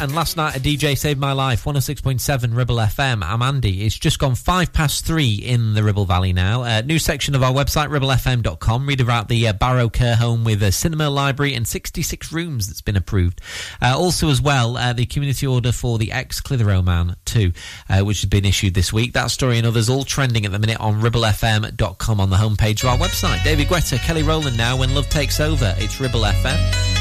And 0.03 0.13
last 0.13 0.35
night 0.35 0.53
a 0.53 0.59
DJ 0.59 0.97
saved 0.97 1.19
my 1.19 1.31
life. 1.31 1.63
106.7 1.63 2.55
Ribble 2.55 2.75
FM. 2.75 3.23
I'm 3.23 3.41
Andy. 3.41 3.85
It's 3.85 3.97
just 3.97 4.19
gone 4.19 4.35
five 4.35 4.73
past 4.73 5.05
three 5.05 5.35
in 5.35 5.75
the 5.75 5.83
Ribble 5.83 6.03
Valley 6.03 6.33
now. 6.33 6.63
Uh, 6.63 6.81
new 6.81 6.99
section 6.99 7.35
of 7.35 7.41
our 7.41 7.53
website, 7.53 7.87
ribblefm.com. 7.87 8.85
Read 8.85 8.99
about 8.99 9.29
the 9.29 9.47
uh, 9.47 9.53
Barrow 9.53 9.87
Care 9.87 10.17
Home 10.17 10.43
with 10.43 10.61
a 10.61 10.73
cinema 10.73 11.09
library 11.09 11.53
and 11.53 11.65
66 11.65 12.33
rooms 12.33 12.67
that's 12.67 12.81
been 12.81 12.97
approved. 12.97 13.39
Uh, 13.81 13.97
also, 13.97 14.29
as 14.29 14.41
well, 14.41 14.75
uh, 14.75 14.91
the 14.91 15.05
community 15.05 15.47
order 15.47 15.71
for 15.71 15.97
the 15.97 16.11
ex 16.11 16.41
Clitheroe 16.41 16.81
man 16.81 17.15
too, 17.23 17.53
uh, 17.89 18.01
which 18.01 18.21
has 18.21 18.29
been 18.29 18.45
issued 18.45 18.73
this 18.73 18.91
week. 18.91 19.13
That 19.13 19.31
story 19.31 19.57
and 19.57 19.65
others 19.65 19.87
all 19.87 20.03
trending 20.03 20.45
at 20.45 20.51
the 20.51 20.59
minute 20.59 20.81
on 20.81 21.01
ribblefm.com 21.01 22.19
on 22.19 22.29
the 22.29 22.37
homepage 22.37 22.83
of 22.83 22.89
our 22.89 22.97
website. 22.97 23.41
David 23.45 23.67
Guetta, 23.67 23.97
Kelly 23.99 24.23
Rowland 24.23 24.57
now. 24.57 24.77
When 24.77 24.93
love 24.93 25.07
takes 25.07 25.39
over, 25.39 25.73
it's 25.77 26.01
Ribble 26.01 26.21
FM. 26.21 26.92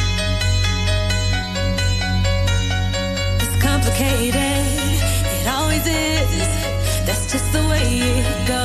Just 7.32 7.50
the 7.50 7.66
way 7.66 7.80
it 7.80 8.46
goes. 8.46 8.61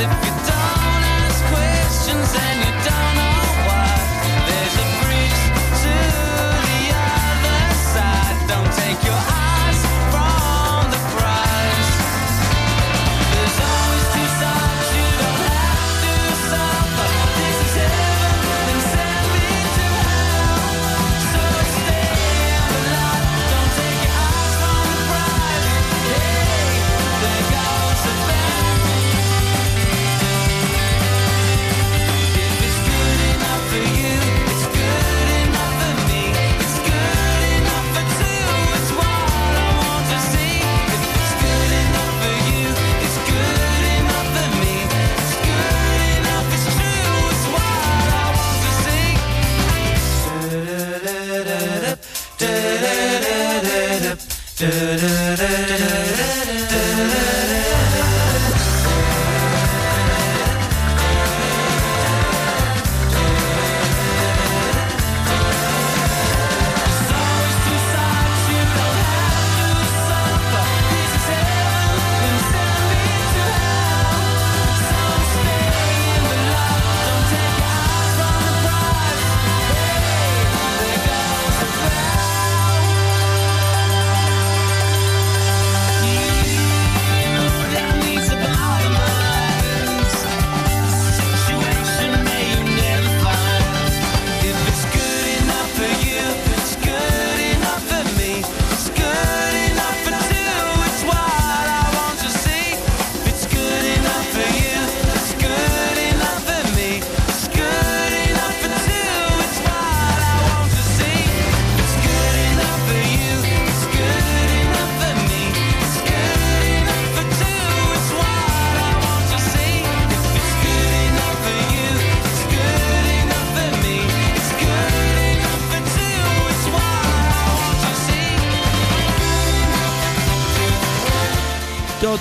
If 0.00 0.27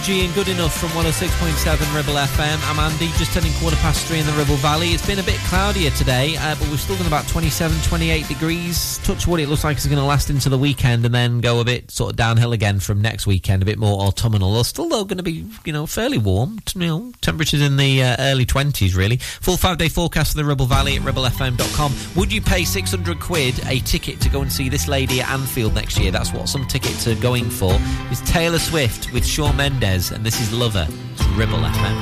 And 0.09 0.33
good 0.33 0.47
enough 0.47 0.73
from 0.73 0.87
106.7 0.91 1.93
Ribble 1.93 2.13
FM. 2.13 2.57
I'm 2.71 2.79
Andy, 2.79 3.07
just 3.17 3.33
turning 3.33 3.51
quarter 3.55 3.75
past 3.77 4.07
three 4.07 4.19
in 4.19 4.25
the 4.25 4.31
Ribble 4.33 4.55
Valley. 4.55 4.91
It's 4.93 5.05
been 5.05 5.19
a 5.19 5.23
bit 5.23 5.35
cloudier 5.49 5.89
today, 5.89 6.37
uh, 6.37 6.55
but 6.55 6.69
we're 6.69 6.77
still 6.77 6.95
going 6.95 7.07
about 7.07 7.27
27, 7.27 7.77
28 7.81 8.25
degrees. 8.25 8.99
Touch 8.99 9.27
wood, 9.27 9.41
it 9.41 9.49
looks 9.49 9.65
like 9.65 9.75
it's 9.75 9.85
going 9.85 9.97
to 9.97 10.05
last 10.05 10.29
into 10.29 10.47
the 10.47 10.57
weekend 10.57 11.05
and 11.05 11.13
then 11.13 11.41
go 11.41 11.59
a 11.59 11.65
bit 11.65 11.91
sort 11.91 12.11
of 12.11 12.15
downhill 12.15 12.53
again 12.53 12.79
from 12.79 13.01
next 13.01 13.27
weekend, 13.27 13.61
a 13.61 13.65
bit 13.65 13.77
more 13.77 13.99
autumnal. 13.99 14.53
They're 14.53 14.63
still, 14.63 14.87
though, 14.87 15.03
going 15.03 15.17
to 15.17 15.23
be, 15.23 15.45
you 15.65 15.73
know, 15.73 15.85
fairly 15.85 16.17
warm. 16.17 16.59
You 16.73 16.87
know, 16.87 17.11
temperatures 17.19 17.61
in 17.61 17.75
the 17.75 18.03
uh, 18.03 18.15
early 18.19 18.45
20s, 18.45 18.95
really. 18.95 19.17
Full 19.17 19.57
five 19.57 19.77
day 19.77 19.89
forecast 19.89 20.31
for 20.31 20.37
the 20.37 20.45
Ribble 20.45 20.67
Valley 20.67 20.95
at 20.95 21.01
ribblefm.com. 21.01 21.93
Would 22.15 22.31
you 22.31 22.41
pay 22.41 22.63
600 22.63 23.19
quid 23.19 23.59
a 23.65 23.79
ticket 23.79 24.21
to 24.21 24.29
go 24.29 24.41
and 24.41 24.49
see 24.49 24.69
this 24.69 24.87
lady 24.87 25.19
at 25.19 25.29
Anfield 25.29 25.75
next 25.75 25.99
year? 25.99 26.11
That's 26.11 26.31
what 26.31 26.47
some 26.47 26.65
tickets 26.67 27.07
are 27.07 27.15
going 27.15 27.49
for. 27.49 27.77
It's 28.09 28.21
Taylor 28.31 28.59
Swift 28.59 29.11
with 29.11 29.25
Shawn 29.25 29.57
Mendes, 29.57 29.96
and 29.97 30.23
this 30.23 30.39
is 30.39 30.53
Lover. 30.53 30.85
It's 31.13 31.25
Ribble 31.29 31.57
FM. 31.57 31.95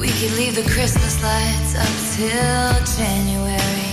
We 0.00 0.08
could 0.08 0.32
leave 0.38 0.54
the 0.54 0.66
Christmas 0.72 1.22
lights 1.22 1.74
up 1.76 1.94
till 2.16 2.72
January. 2.96 3.92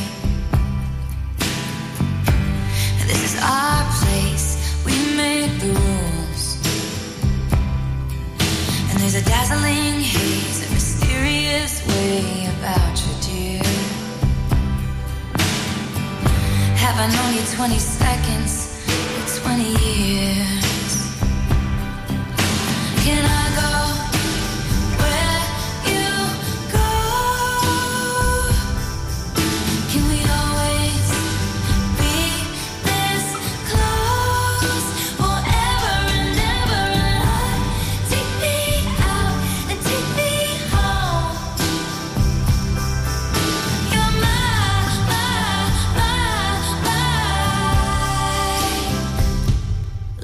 This 3.06 3.34
is 3.34 3.42
our 3.44 3.84
place, 4.00 4.48
we 4.86 4.94
make 5.18 5.52
the 5.60 5.74
rules. 5.74 6.46
And 8.90 9.00
there's 9.02 9.16
a 9.16 9.26
dazzling 9.26 10.00
haze, 10.00 10.70
a 10.70 10.74
mysterious 10.74 11.86
way 11.86 12.48
about 12.56 12.96
you, 13.04 13.14
dear. 13.28 13.64
Have 16.78 16.98
I 16.98 17.08
known 17.14 17.36
you 17.36 17.44
20 17.58 17.78
seconds 17.78 18.65
20 19.46 19.62
years? 19.62 20.66
Can 23.06 23.24
I 23.24 23.45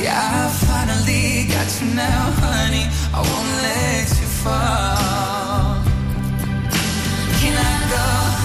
Yeah, 0.00 0.46
I 0.46 0.48
finally 0.64 1.48
got 1.48 1.68
you 1.80 1.92
now, 1.92 2.30
honey. 2.38 2.86
I 3.12 3.20
won't 3.20 3.52
let 3.62 4.08
you 4.20 4.28
fall. 4.42 5.82
Can 7.40 7.54
I 7.56 7.90
go? 7.90 8.37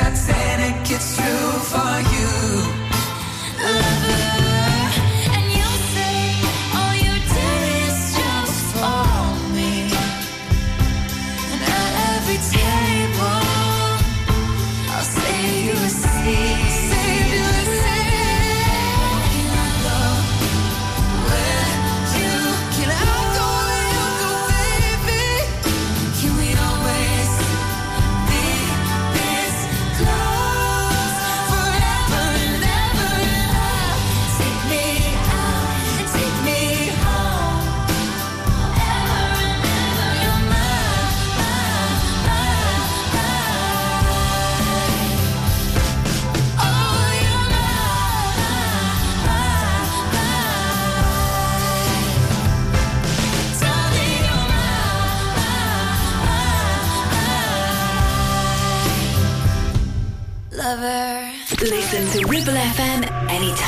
and 0.00 0.62
it 0.62 0.88
gets 0.88 1.16
true 1.16 1.52
for 1.70 2.00
you. 2.14 2.67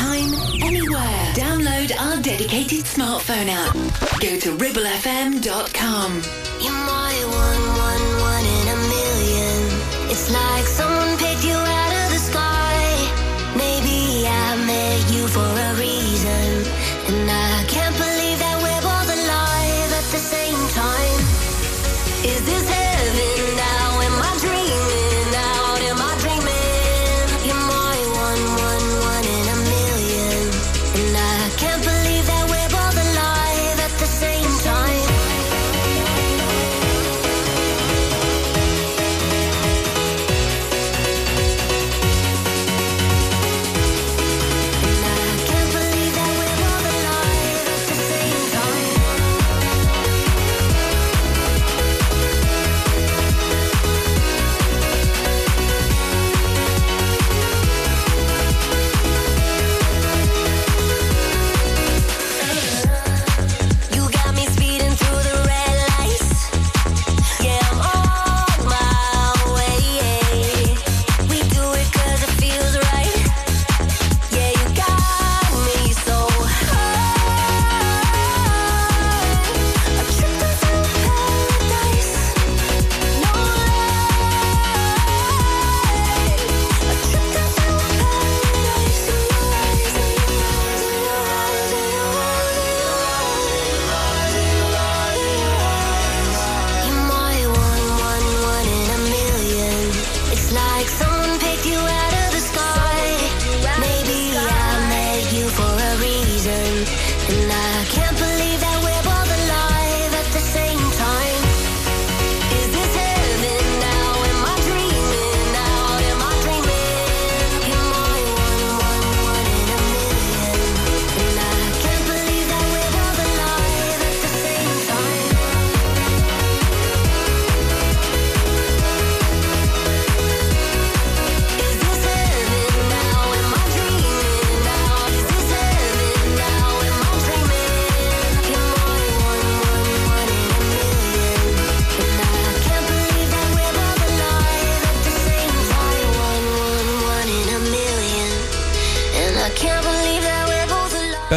anytime, 0.01 0.63
anywhere. 0.63 1.33
Download 1.35 1.93
our 1.99 2.23
dedicated 2.23 2.85
smartphone 2.85 3.49
app. 3.49 3.75
Go 4.21 4.39
to 4.39 4.57
ribblefm.com. 4.57 6.23
You're 6.61 6.73
my 6.73 7.15
one, 7.25 7.63
one, 7.89 8.07
one 8.21 8.45
in 8.45 8.69
a 8.69 8.79
million. 8.89 10.11
It's 10.11 10.31
like 10.33 10.67
someone 10.67 11.20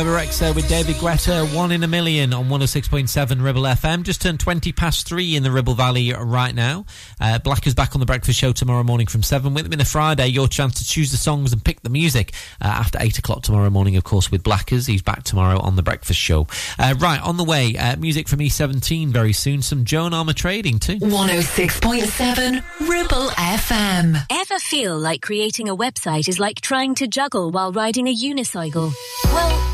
Bebe 0.04 0.16
Rexha 0.16 0.54
with 0.54 0.68
David 0.68 0.98
Guetta, 0.98 1.56
one 1.56 1.72
in 1.72 1.82
a 1.82 1.88
million 1.88 2.34
on 2.34 2.50
106.7 2.50 3.42
Ribble 3.42 3.62
FM. 3.62 4.04
Just 4.04 4.22
turned 4.22 4.38
20 4.38 4.74
past 4.74 5.08
three 5.08 5.38
in 5.38 5.44
the 5.44 5.52
Ribble 5.52 5.76
Valley 5.76 6.12
right 6.12 6.54
now. 6.54 6.86
Uh, 7.22 7.40
Black 7.40 7.66
is 7.66 7.74
back 7.74 7.96
on 7.96 8.02
the 8.02 8.06
breakfast 8.06 8.38
show 8.38 8.52
tomorrow 8.52 8.84
morning 8.84 9.08
from 9.08 9.24
7. 9.24 9.54
With 9.54 9.64
them 9.64 9.72
in 9.72 9.80
a 9.80 9.86
Friday, 9.86 10.28
your 10.28 10.50
chance 10.50 10.80
to 10.80 10.84
choose 10.86 11.12
the 11.12 11.18
songs 11.18 11.54
and 11.54 11.64
pick 11.64 11.84
the 11.84 11.90
music 11.90 12.34
uh, 12.60 12.66
after 12.66 12.98
8 13.00 13.18
o'clock 13.20 13.44
tomorrow 13.44 13.70
morning, 13.70 13.96
of 13.96 14.04
course, 14.04 14.30
with 14.30 14.44
Blackers. 14.44 14.88
He's 14.88 15.02
back 15.02 15.24
tomorrow 15.24 15.58
on 15.60 15.78
the 15.78 15.84
breakfast 15.84 16.20
show. 16.20 16.48
Uh, 16.78 16.96
right, 16.98 17.22
on 17.22 17.38
the 17.38 17.46
way, 17.46 17.78
uh, 17.78 17.96
music 17.96 18.28
from 18.28 18.40
E17 18.40 19.08
very 19.08 19.32
soon. 19.32 19.62
Some 19.62 19.86
Joan 19.86 20.12
Armatrading 20.12 20.82
too. 20.82 20.98
106.7 20.98 22.90
Ribble 22.90 23.30
FM. 23.30 24.18
Ever 24.30 24.60
feel 24.60 25.00
like 25.00 25.22
creating 25.22 25.70
a 25.70 25.78
website 25.78 26.28
is 26.28 26.42
like 26.42 26.60
trying 26.60 26.94
to 26.96 27.08
juggle 27.08 27.52
while 27.52 27.72
riding 27.72 28.08
a 28.10 28.14
unicycle? 28.14 28.92
Well, 29.26 29.74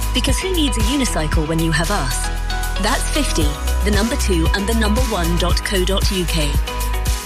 because 0.13 0.39
who 0.39 0.53
needs 0.53 0.77
a 0.77 0.81
unicycle 0.81 1.47
when 1.47 1.59
you 1.59 1.71
have 1.71 1.91
us? 1.91 2.27
That's 2.81 3.07
50, 3.11 3.43
the 3.85 3.91
number 3.91 4.15
2 4.15 4.47
and 4.55 4.67
the 4.67 4.73
number 4.75 5.01
1.co.uk. 5.01 6.37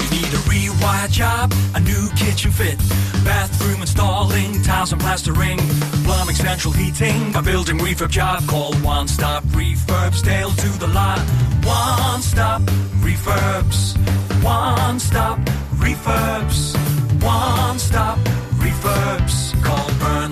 You 0.02 0.10
need 0.12 0.34
a 0.34 0.42
rewire 0.50 1.10
job, 1.10 1.54
a 1.74 1.80
new 1.80 2.10
kitchen 2.16 2.52
fit, 2.52 2.78
bathroom 3.24 3.82
installing, 3.82 4.62
tiles 4.62 4.92
and 4.92 5.02
plastering, 5.02 5.58
plumbing, 6.04 6.36
central 6.36 6.74
heating, 6.74 7.36
a 7.36 7.42
building 7.42 7.78
refurb 7.80 8.10
job. 8.10 8.46
Call 8.48 8.74
One 8.76 9.08
Stop 9.08 9.44
Refurbs, 9.46 10.24
Dale 10.24 10.52
to 10.52 10.70
the 10.80 10.88
lot. 10.88 11.20
One 11.66 12.22
Stop 12.22 12.62
Refurbs, 13.02 13.98
One 14.44 15.00
Stop 15.00 15.40
Refurbs, 15.76 16.76
One 17.24 17.80
Stop 17.80 18.20
Refurbs. 18.60 19.64
Call 19.64 19.90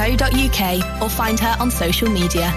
Pate 0.00 0.22
or 1.02 1.10
find 1.10 1.38
her 1.38 1.54
on 1.60 1.70
social 1.70 2.08
media. 2.08 2.50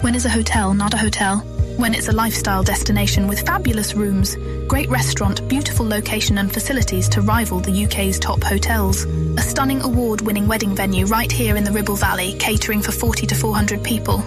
When 0.00 0.14
is 0.14 0.24
a 0.24 0.30
hotel 0.30 0.72
not 0.72 0.94
a 0.94 0.96
hotel? 0.96 1.40
When 1.76 1.94
it's 1.94 2.08
a 2.08 2.12
lifestyle 2.12 2.62
destination 2.62 3.26
with 3.26 3.44
fabulous 3.44 3.92
rooms, 3.92 4.34
great 4.66 4.88
restaurant, 4.88 5.46
beautiful 5.46 5.86
location 5.86 6.38
and 6.38 6.50
facilities 6.50 7.06
to 7.10 7.20
rival 7.20 7.60
the 7.60 7.84
UK's 7.84 8.18
top 8.18 8.42
hotels. 8.42 9.04
A 9.36 9.42
stunning 9.42 9.82
award-winning 9.82 10.48
wedding 10.48 10.74
venue 10.74 11.04
right 11.04 11.30
here 11.30 11.56
in 11.56 11.64
the 11.64 11.70
Ribble 11.70 11.96
Valley, 11.96 12.32
catering 12.38 12.80
for 12.80 12.92
40 12.92 13.26
to 13.26 13.34
400 13.34 13.84
people. 13.84 14.24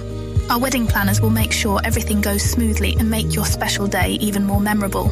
Our 0.52 0.60
wedding 0.60 0.86
planners 0.86 1.22
will 1.22 1.32
make 1.32 1.52
sure 1.52 1.82
everything 1.84 2.22
goes 2.22 2.44
smoothly 2.44 2.96
and 3.00 3.10
make 3.10 3.34
your 3.34 3.46
special 3.46 3.88
day 3.88 4.12
even 4.22 4.46
more 4.46 4.62
memorable. 4.62 5.12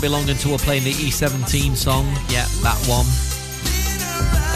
Don't 0.00 0.10
Belong 0.12 0.30
Until 0.30 0.52
We're 0.52 0.58
Playing 0.58 0.84
the 0.84 0.92
E17 0.92 1.76
song. 1.76 2.06
Yeah, 2.30 2.46
that 2.62 2.78
one. 2.88 3.04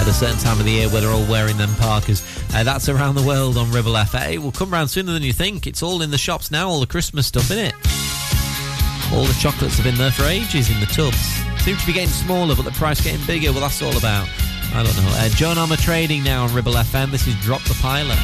At 0.00 0.08
a 0.08 0.12
certain 0.12 0.38
time 0.38 0.58
of 0.58 0.64
the 0.64 0.72
year 0.72 0.88
where 0.88 1.02
they're 1.02 1.10
all 1.10 1.26
wearing 1.26 1.58
them 1.58 1.74
Parkers. 1.74 2.24
Uh, 2.54 2.64
that's 2.64 2.88
around 2.88 3.14
the 3.14 3.22
world 3.22 3.58
on 3.58 3.70
Ribble 3.70 3.96
FA. 4.06 4.32
It 4.32 4.42
will 4.42 4.52
come 4.52 4.70
round 4.70 4.88
sooner 4.88 5.12
than 5.12 5.22
you 5.22 5.34
think. 5.34 5.66
It's 5.66 5.82
all 5.82 6.00
in 6.00 6.10
the 6.10 6.18
shops 6.18 6.50
now, 6.50 6.68
all 6.68 6.80
the 6.80 6.86
Christmas 6.86 7.26
stuff, 7.26 7.50
in 7.50 7.58
it? 7.58 7.74
All 9.12 9.24
the 9.24 9.36
chocolates 9.38 9.76
have 9.76 9.84
been 9.84 9.96
there 9.96 10.12
for 10.12 10.24
ages 10.24 10.70
in 10.70 10.80
the 10.80 10.86
tubs. 10.86 11.18
Seem 11.62 11.76
to 11.76 11.86
be 11.86 11.92
getting 11.92 12.08
smaller, 12.08 12.56
but 12.56 12.64
the 12.64 12.72
price 12.72 13.02
getting 13.02 13.24
bigger. 13.26 13.52
Well, 13.52 13.60
that's 13.60 13.82
all 13.82 13.96
about. 13.96 14.28
I 14.72 14.82
don't 14.82 14.96
know. 14.96 15.10
Uh, 15.12 15.28
Joan 15.30 15.56
Armatrading 15.56 16.24
now 16.24 16.44
on 16.44 16.54
Ribble 16.54 16.72
FM. 16.72 17.10
This 17.10 17.26
is 17.26 17.34
Drop 17.40 17.62
the 17.64 17.74
Pilot. 17.82 18.18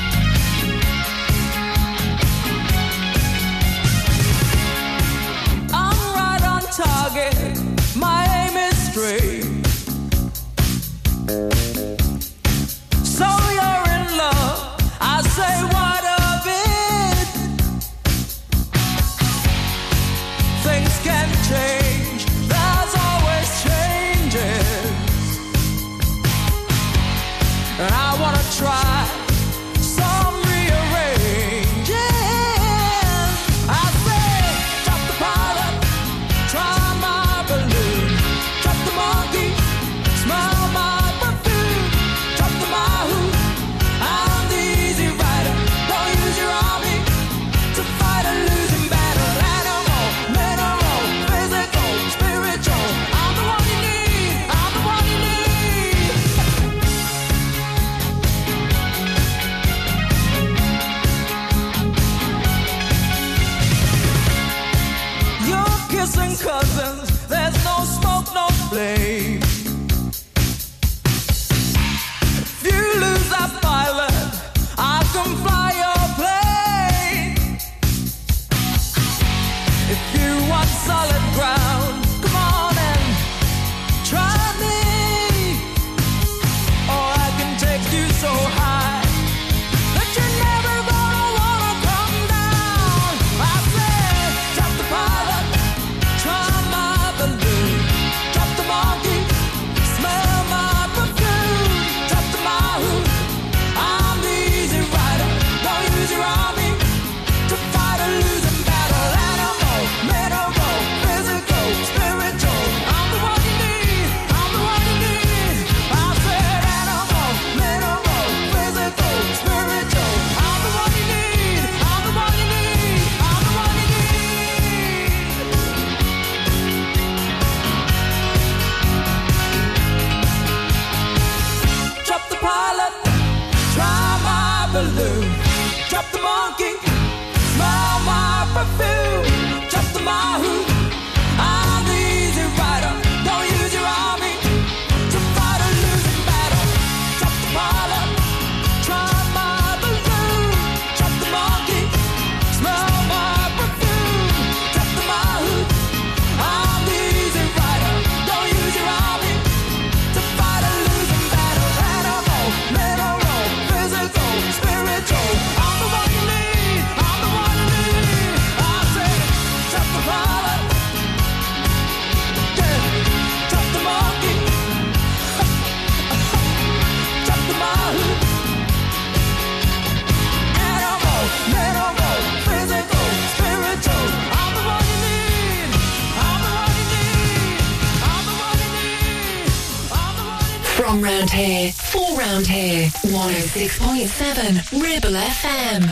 7, 194.34 194.80
Ribble 194.80 195.18
FM. 195.18 195.82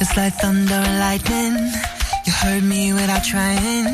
It's 0.00 0.16
like 0.16 0.32
thunder 0.34 0.74
and 0.74 0.98
lightning. 0.98 1.54
You 2.26 2.32
heard 2.32 2.64
me 2.64 2.92
without 2.92 3.22
trying. 3.22 3.86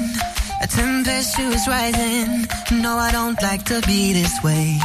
A 0.62 0.66
tempestuous 0.66 1.68
rising. 1.68 2.46
No, 2.80 2.96
I 2.96 3.10
don't 3.12 3.40
like 3.42 3.64
to 3.64 3.82
be 3.86 4.14
this 4.14 4.42
way. 4.42 4.78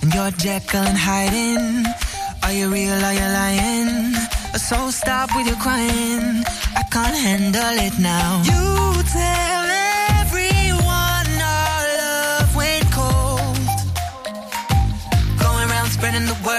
And 0.00 0.14
you're 0.14 0.30
Jekyll 0.30 0.80
and 0.80 0.96
hiding. 0.96 1.84
Are 2.42 2.52
you 2.52 2.72
real? 2.72 3.04
Are 3.04 3.12
you 3.12 3.28
lying? 3.40 4.14
So 4.68 4.90
stop 4.90 5.28
with 5.36 5.46
your 5.46 5.56
crying. 5.56 6.42
I 6.74 6.84
can't 6.90 7.16
handle 7.16 7.76
it 7.86 7.98
now. 7.98 8.42
You 8.44 9.02
tell. 9.12 9.45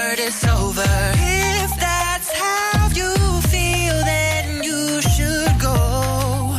Word 0.08 0.20
it's 0.20 0.44
over. 0.46 0.90
If 1.14 1.70
that's 1.80 2.30
how 2.32 2.88
you 2.94 3.12
feel, 3.52 3.96
then 4.12 4.62
you 4.62 5.02
should 5.02 5.54
go. 5.60 6.58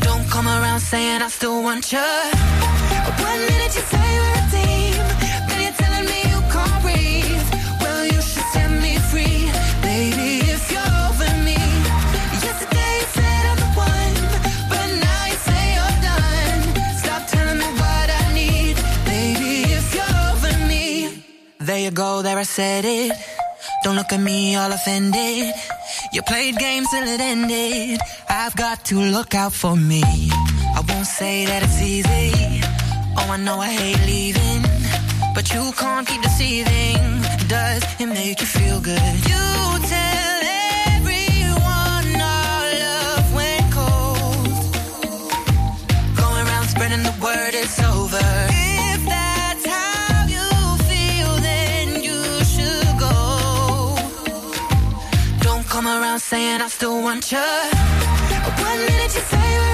Don't 0.00 0.26
come 0.28 0.46
around 0.46 0.80
saying 0.80 1.22
I 1.22 1.28
still 1.28 1.62
want 1.62 1.92
you. 1.92 2.73
There 21.74 21.82
you 21.82 21.90
go, 21.90 22.22
there 22.22 22.38
I 22.38 22.44
said 22.44 22.84
it. 22.84 23.10
Don't 23.82 23.96
look 23.96 24.12
at 24.12 24.20
me 24.20 24.54
all 24.54 24.70
offended. 24.70 25.52
You 26.12 26.22
played 26.22 26.56
games 26.56 26.86
till 26.88 27.02
it 27.02 27.20
ended. 27.20 27.98
I've 28.28 28.54
got 28.54 28.84
to 28.90 29.00
look 29.00 29.34
out 29.34 29.52
for 29.52 29.74
me. 29.74 30.04
I 30.78 30.84
won't 30.88 31.04
say 31.04 31.46
that 31.46 31.64
it's 31.64 31.82
easy. 31.82 32.60
Oh, 33.18 33.28
I 33.28 33.38
know 33.38 33.58
I 33.58 33.70
hate 33.70 34.06
leaving. 34.06 34.62
But 35.34 35.52
you 35.52 35.72
can't 35.76 36.06
keep 36.06 36.22
deceiving. 36.22 37.02
Does 37.48 37.82
it 37.98 38.06
make 38.06 38.40
you 38.40 38.46
feel 38.46 38.80
good? 38.80 39.14
You 39.32 39.44
tell 39.94 40.40
everyone 40.94 42.06
our 42.38 42.66
love 42.84 43.26
went 43.34 43.66
cold. 43.74 44.46
Going 46.22 46.46
around 46.46 46.68
spreading 46.68 47.02
the 47.02 47.14
word 47.20 47.54
around 56.14 56.20
saying 56.20 56.60
I 56.60 56.68
still 56.68 57.02
want 57.02 57.32
you. 57.32 57.38
One 57.38 58.78
minute 58.86 59.14
you 59.14 59.20
say 59.20 59.73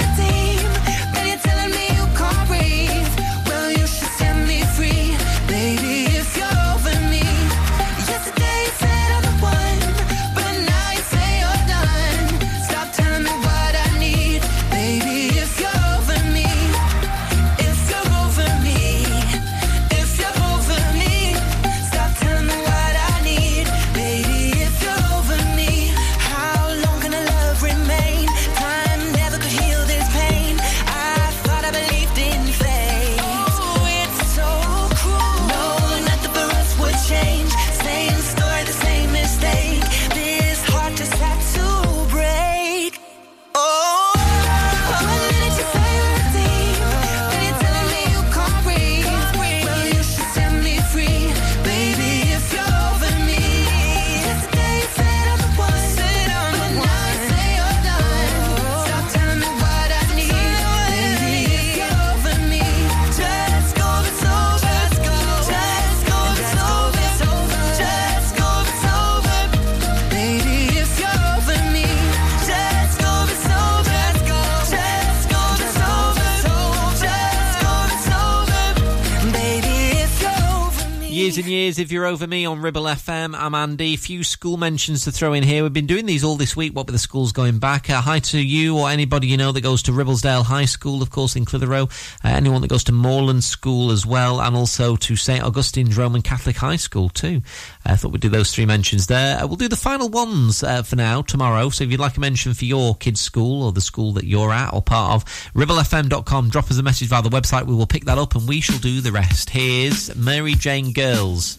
Years 81.30 81.38
and 81.38 81.46
years, 81.46 81.78
if 81.78 81.92
you're 81.92 82.06
over 82.06 82.26
me 82.26 82.44
on 82.44 82.60
Ribble 82.60 82.82
FM, 82.82 83.36
I'm 83.38 83.54
Andy. 83.54 83.94
Few 83.94 84.24
school 84.24 84.56
mentions 84.56 85.04
to 85.04 85.12
throw 85.12 85.32
in 85.32 85.44
here. 85.44 85.62
We've 85.62 85.72
been 85.72 85.86
doing 85.86 86.04
these 86.04 86.24
all 86.24 86.34
this 86.34 86.56
week, 86.56 86.74
what 86.74 86.86
with 86.86 86.94
the 86.96 86.98
schools 86.98 87.30
going 87.30 87.60
back. 87.60 87.88
Uh, 87.88 88.00
hi 88.00 88.18
to 88.18 88.38
you 88.40 88.76
or 88.76 88.90
anybody 88.90 89.28
you 89.28 89.36
know 89.36 89.52
that 89.52 89.60
goes 89.60 89.80
to 89.84 89.92
Ribblesdale 89.92 90.42
High 90.42 90.64
School, 90.64 91.02
of 91.02 91.10
course, 91.10 91.36
in 91.36 91.44
Clitheroe. 91.44 91.84
Uh, 91.84 92.28
anyone 92.30 92.62
that 92.62 92.68
goes 92.68 92.82
to 92.84 92.92
Moorland 92.92 93.44
School 93.44 93.92
as 93.92 94.04
well, 94.04 94.40
and 94.40 94.56
also 94.56 94.96
to 94.96 95.14
St. 95.14 95.44
Augustine's 95.44 95.96
Roman 95.96 96.20
Catholic 96.20 96.56
High 96.56 96.74
School 96.74 97.08
too. 97.08 97.42
I 97.84 97.94
thought 97.94 98.10
we'd 98.10 98.22
do 98.22 98.28
those 98.28 98.52
three 98.52 98.66
mentions 98.66 99.06
there. 99.06 99.40
Uh, 99.40 99.46
we'll 99.46 99.54
do 99.54 99.68
the 99.68 99.76
final 99.76 100.08
ones 100.08 100.64
uh, 100.64 100.82
for 100.82 100.96
now, 100.96 101.22
tomorrow. 101.22 101.68
So 101.68 101.84
if 101.84 101.92
you'd 101.92 102.00
like 102.00 102.16
a 102.16 102.20
mention 102.20 102.54
for 102.54 102.64
your 102.64 102.96
kid's 102.96 103.20
school 103.20 103.62
or 103.62 103.70
the 103.70 103.80
school 103.80 104.14
that 104.14 104.24
you're 104.24 104.50
at 104.50 104.74
or 104.74 104.82
part 104.82 105.12
of, 105.12 105.24
ribblefm.com, 105.54 106.48
drop 106.48 106.72
us 106.72 106.78
a 106.78 106.82
message 106.82 107.06
via 107.06 107.22
the 107.22 107.30
website. 107.30 107.66
We 107.66 107.74
will 107.76 107.86
pick 107.86 108.06
that 108.06 108.18
up 108.18 108.34
and 108.34 108.48
we 108.48 108.60
shall 108.60 108.80
do 108.80 109.00
the 109.00 109.12
rest. 109.12 109.50
Here's 109.50 110.16
Mary 110.16 110.54
Jane 110.54 110.92
Girls. 111.20 111.58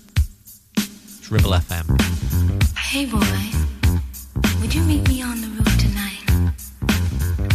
It's 0.75 1.29
Ribble 1.29 1.51
FM. 1.51 1.85
Hey 2.79 3.05
boy, 3.05 3.19
would 4.59 4.73
you 4.73 4.81
meet 4.81 5.07
me 5.07 5.21
on 5.21 5.39
the 5.39 5.49
roof 5.49 5.77
tonight? 5.77 6.23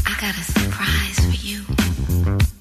I 0.07 0.15
got 0.21 0.39
a 0.39 0.45
surprise 0.45 1.19
for 1.19 1.35
you. 1.45 2.56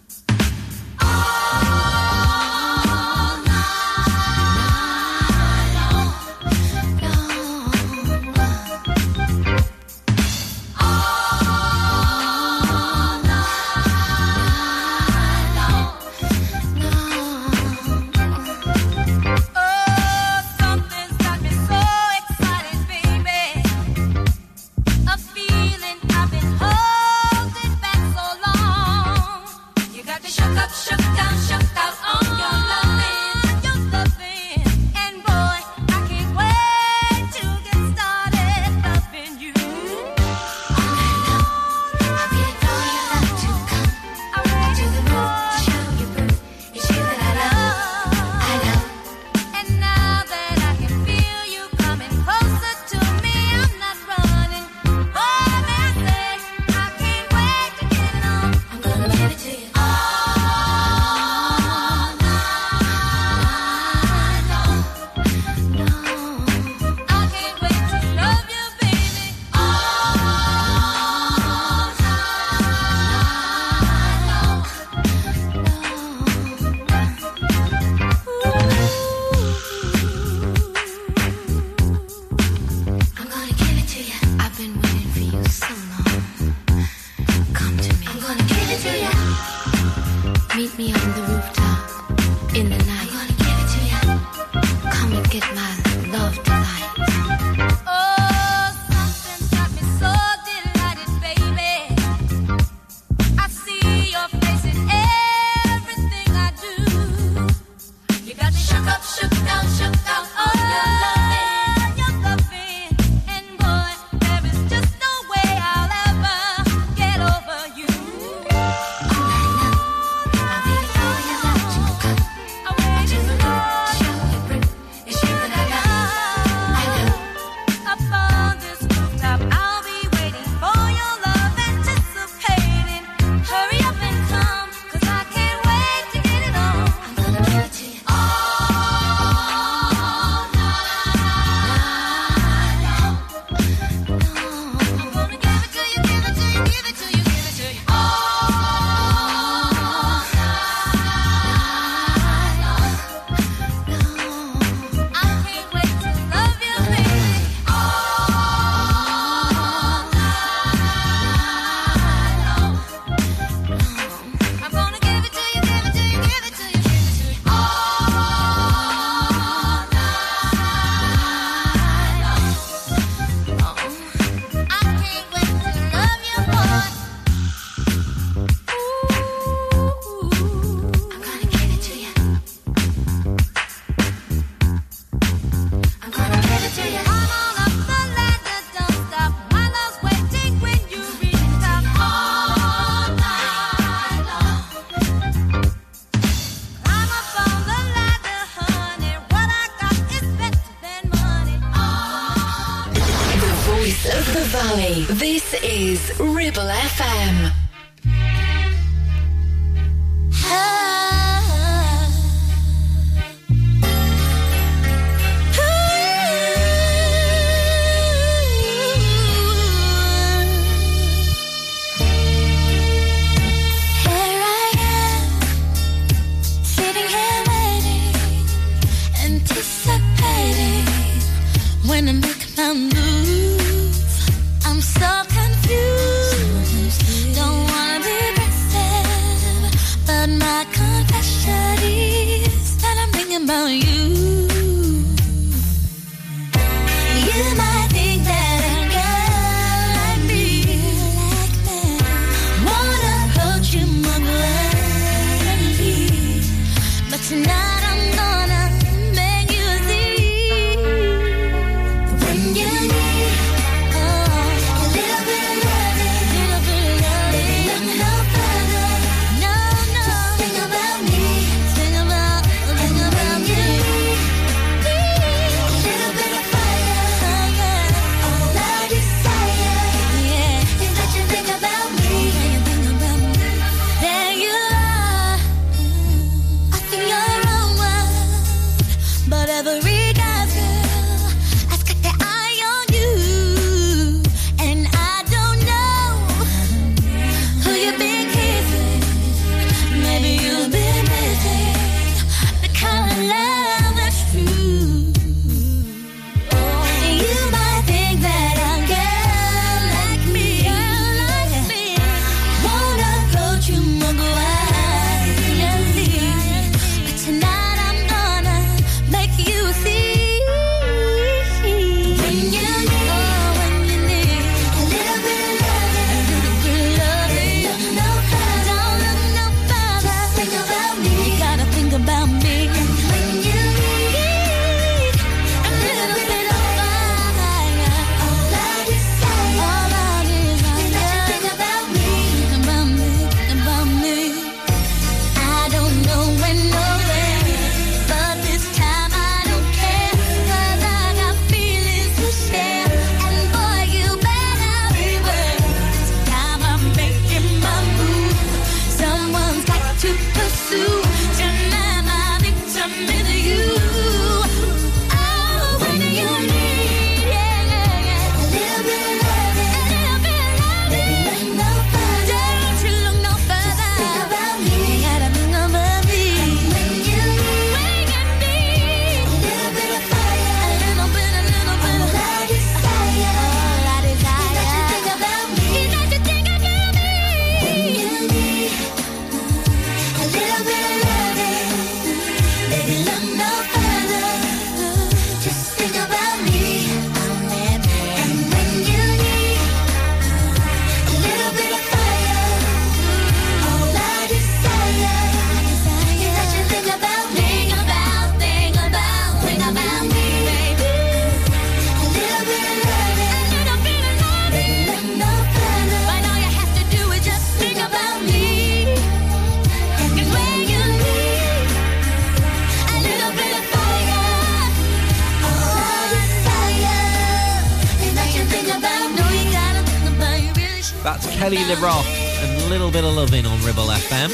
That's 431.15 431.33
Kele 431.37 431.51
Le 431.51 431.77
Roc 431.77 432.05
and 432.05 432.61
a 432.63 432.67
Little 432.67 432.91
Bit 432.91 433.05
of 433.05 433.15
Loving 433.15 433.45
on 433.45 433.57
Ribble 433.63 433.85
FM. 433.85 434.31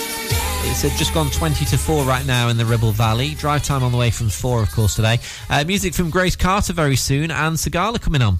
It's 0.67 0.83
uh, 0.83 0.89
just 0.97 1.13
gone 1.13 1.29
20 1.29 1.63
to 1.65 1.77
4 1.77 2.05
right 2.05 2.25
now 2.25 2.49
in 2.49 2.57
the 2.57 2.65
Ribble 2.65 2.91
Valley. 2.91 3.35
Drive 3.35 3.63
time 3.63 3.83
on 3.83 3.91
the 3.91 3.99
way 3.99 4.09
from 4.09 4.29
4, 4.29 4.63
of 4.63 4.71
course, 4.71 4.95
today. 4.95 5.19
Uh, 5.47 5.63
music 5.63 5.93
from 5.93 6.09
Grace 6.09 6.35
Carter 6.35 6.73
very 6.73 6.95
soon 6.95 7.29
and 7.29 7.55
Sigala 7.55 8.01
coming 8.01 8.23
on. 8.23 8.39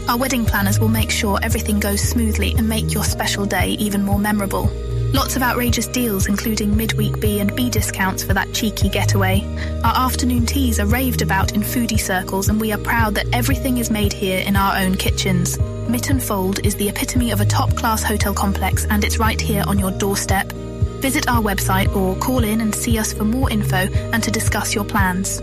our 0.09 0.17
wedding 0.17 0.45
planners 0.45 0.79
will 0.79 0.89
make 0.89 1.11
sure 1.11 1.39
everything 1.43 1.81
goes 1.81 2.01
smoothly 2.01 2.55
and 2.57 2.69
make 2.69 2.93
your 2.93 3.05
special 3.05 3.47
day 3.47 3.71
even 3.79 4.03
more 4.03 4.19
memorable. 4.19 4.71
Lots 5.13 5.37
of 5.37 5.43
outrageous 5.43 5.87
deals, 5.87 6.27
including 6.27 6.75
midweek 6.75 7.21
B 7.21 7.39
and 7.41 7.55
B 7.55 7.69
discounts 7.69 8.25
for 8.25 8.33
that 8.33 8.53
cheeky 8.55 8.89
getaway. 8.89 9.43
Our 9.85 10.07
afternoon 10.07 10.47
teas 10.47 10.81
are 10.81 10.87
raved 10.87 11.21
about 11.21 11.53
in 11.53 11.61
foodie 11.61 12.01
circles, 12.01 12.49
and 12.49 12.59
we 12.59 12.73
are 12.73 12.79
proud 12.79 13.15
that 13.17 13.27
everything 13.33 13.77
is 13.77 13.91
made 13.91 14.13
here 14.13 14.39
in 14.39 14.57
our 14.57 14.79
own 14.79 14.95
kitchens. 14.95 15.59
Mytton 15.59 16.23
Fold 16.23 16.65
is 16.65 16.77
the 16.77 16.89
epitome 16.89 17.31
of 17.31 17.43
a 17.43 17.45
top 17.45 17.77
class 17.77 18.03
hotel 18.03 18.33
complex, 18.33 18.87
and 18.87 19.05
it's 19.05 19.19
right 19.19 19.41
here 19.41 19.65
on 19.67 19.79
your 19.79 19.91
doorstep. 19.91 20.51
Visit 21.03 21.29
our 21.29 21.43
website 21.43 21.95
or 21.95 22.17
call 22.17 22.43
in 22.43 22.63
and 22.63 22.75
see 22.75 22.99
us 22.99 23.13
for 23.13 23.25
more 23.25 23.51
info 23.51 23.77
and 23.77 24.23
to 24.23 24.31
discuss 24.31 24.75
your 24.75 24.85
plans. 24.85 25.43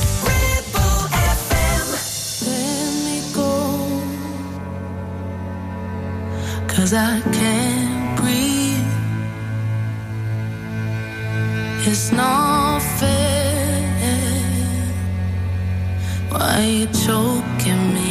Cause 6.75 6.93
I 6.93 7.19
can't 7.33 8.17
breathe. 8.17 8.91
It's 11.85 12.11
not 12.13 12.79
fair. 12.79 13.41
Why 16.29 16.61
you 16.61 16.87
choking 16.87 17.93
me? 17.93 18.10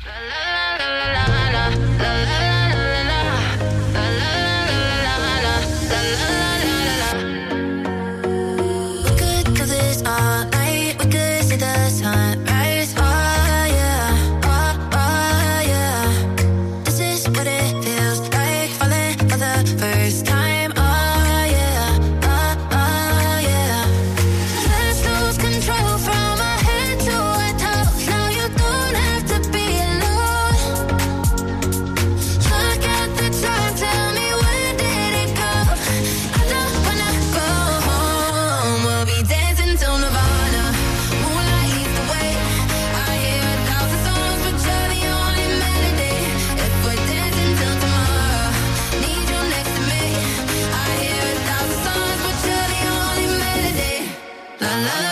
la 54.83 55.01
la 55.01 55.10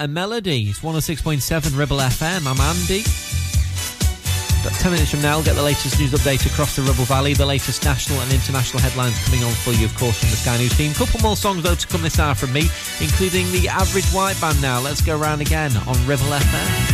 And 0.00 0.14
Melody. 0.14 0.70
It's 0.70 0.78
106.7 0.78 1.76
Ribble 1.76 1.98
FM. 1.98 2.46
I'm 2.46 2.58
Andy. 2.58 3.04
About 4.64 4.72
10 4.80 4.92
minutes 4.92 5.10
from 5.10 5.20
now, 5.20 5.36
we'll 5.36 5.44
get 5.44 5.56
the 5.56 5.62
latest 5.62 6.00
news 6.00 6.12
update 6.12 6.46
across 6.46 6.74
the 6.74 6.80
Ribble 6.80 7.04
Valley, 7.04 7.34
the 7.34 7.44
latest 7.44 7.84
national 7.84 8.18
and 8.20 8.32
international 8.32 8.80
headlines 8.80 9.22
coming 9.26 9.44
on 9.44 9.52
for 9.52 9.72
you, 9.72 9.84
of 9.84 9.94
course, 9.98 10.18
from 10.18 10.30
the 10.30 10.36
Sky 10.36 10.56
News 10.56 10.74
team. 10.74 10.94
Couple 10.94 11.20
more 11.20 11.36
songs, 11.36 11.62
though, 11.62 11.74
to 11.74 11.86
come 11.86 12.00
this 12.00 12.18
hour 12.18 12.34
from 12.34 12.50
me, 12.54 12.62
including 13.02 13.44
the 13.52 13.68
Average 13.68 14.06
White 14.06 14.40
Band 14.40 14.62
now. 14.62 14.80
Let's 14.80 15.02
go 15.02 15.20
around 15.20 15.42
again 15.42 15.76
on 15.76 16.06
Ribble 16.06 16.32
FM. 16.32 16.89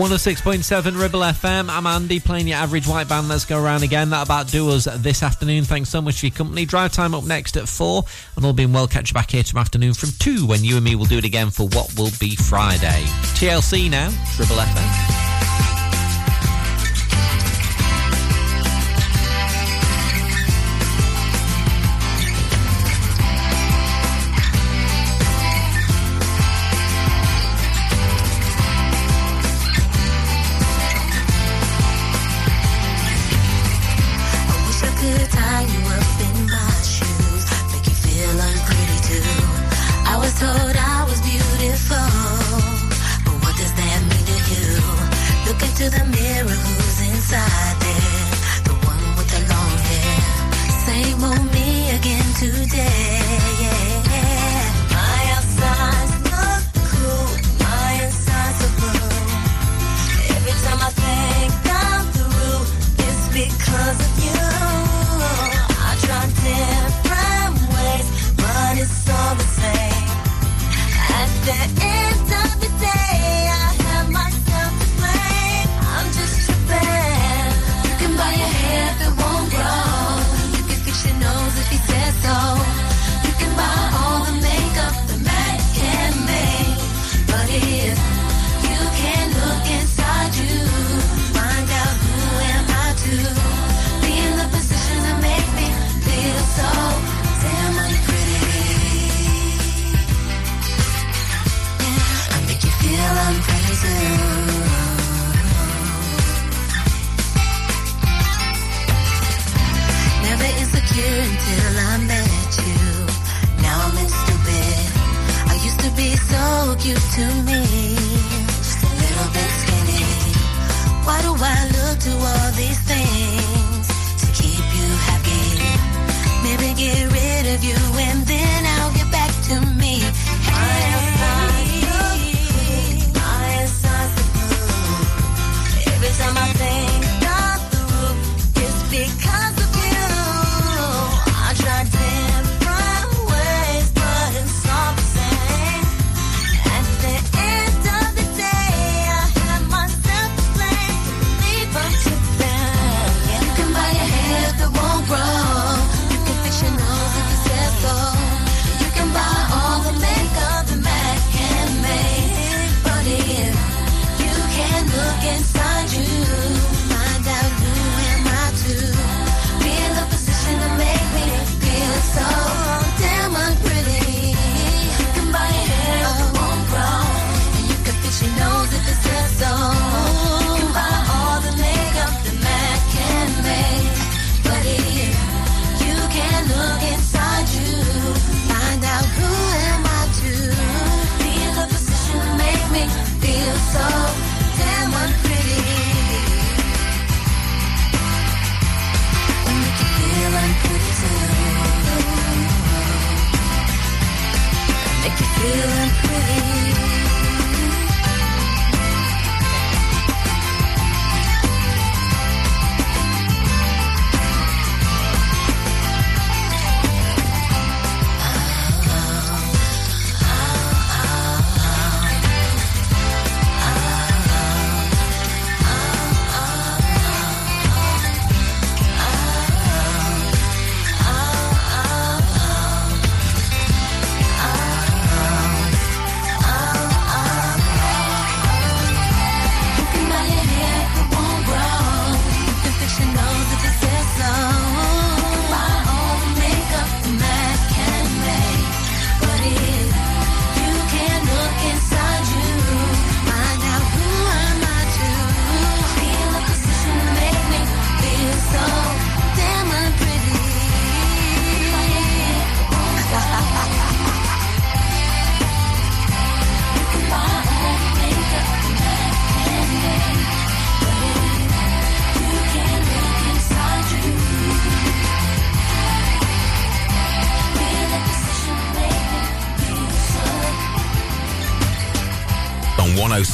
106.7 0.00 0.98
Ribble 0.98 1.20
FM. 1.20 1.68
I'm 1.68 1.86
Andy 1.86 2.20
playing 2.20 2.48
your 2.48 2.56
average 2.56 2.88
white 2.88 3.06
band. 3.06 3.28
Let's 3.28 3.44
go 3.44 3.62
around 3.62 3.82
again. 3.82 4.08
That 4.08 4.24
about 4.24 4.48
do 4.48 4.70
us 4.70 4.86
this 4.86 5.22
afternoon. 5.22 5.64
Thanks 5.64 5.90
so 5.90 6.00
much 6.00 6.20
for 6.20 6.26
your 6.26 6.34
company. 6.34 6.64
Drive 6.64 6.92
time 6.92 7.14
up 7.14 7.24
next 7.24 7.54
at 7.58 7.68
4. 7.68 8.02
And 8.36 8.46
all 8.46 8.54
being 8.54 8.72
well, 8.72 8.86
catch 8.86 9.10
you 9.10 9.14
back 9.14 9.30
here 9.30 9.42
tomorrow 9.42 9.60
afternoon 9.60 9.92
from 9.92 10.08
2 10.18 10.46
when 10.46 10.64
you 10.64 10.76
and 10.76 10.84
me 10.86 10.94
will 10.94 11.04
do 11.04 11.18
it 11.18 11.26
again 11.26 11.50
for 11.50 11.64
what 11.68 11.94
will 11.98 12.12
be 12.18 12.34
Friday. 12.34 13.04
TLC 13.36 13.90
now, 13.90 14.08
Ribble 14.38 14.56
FM. 14.56 14.99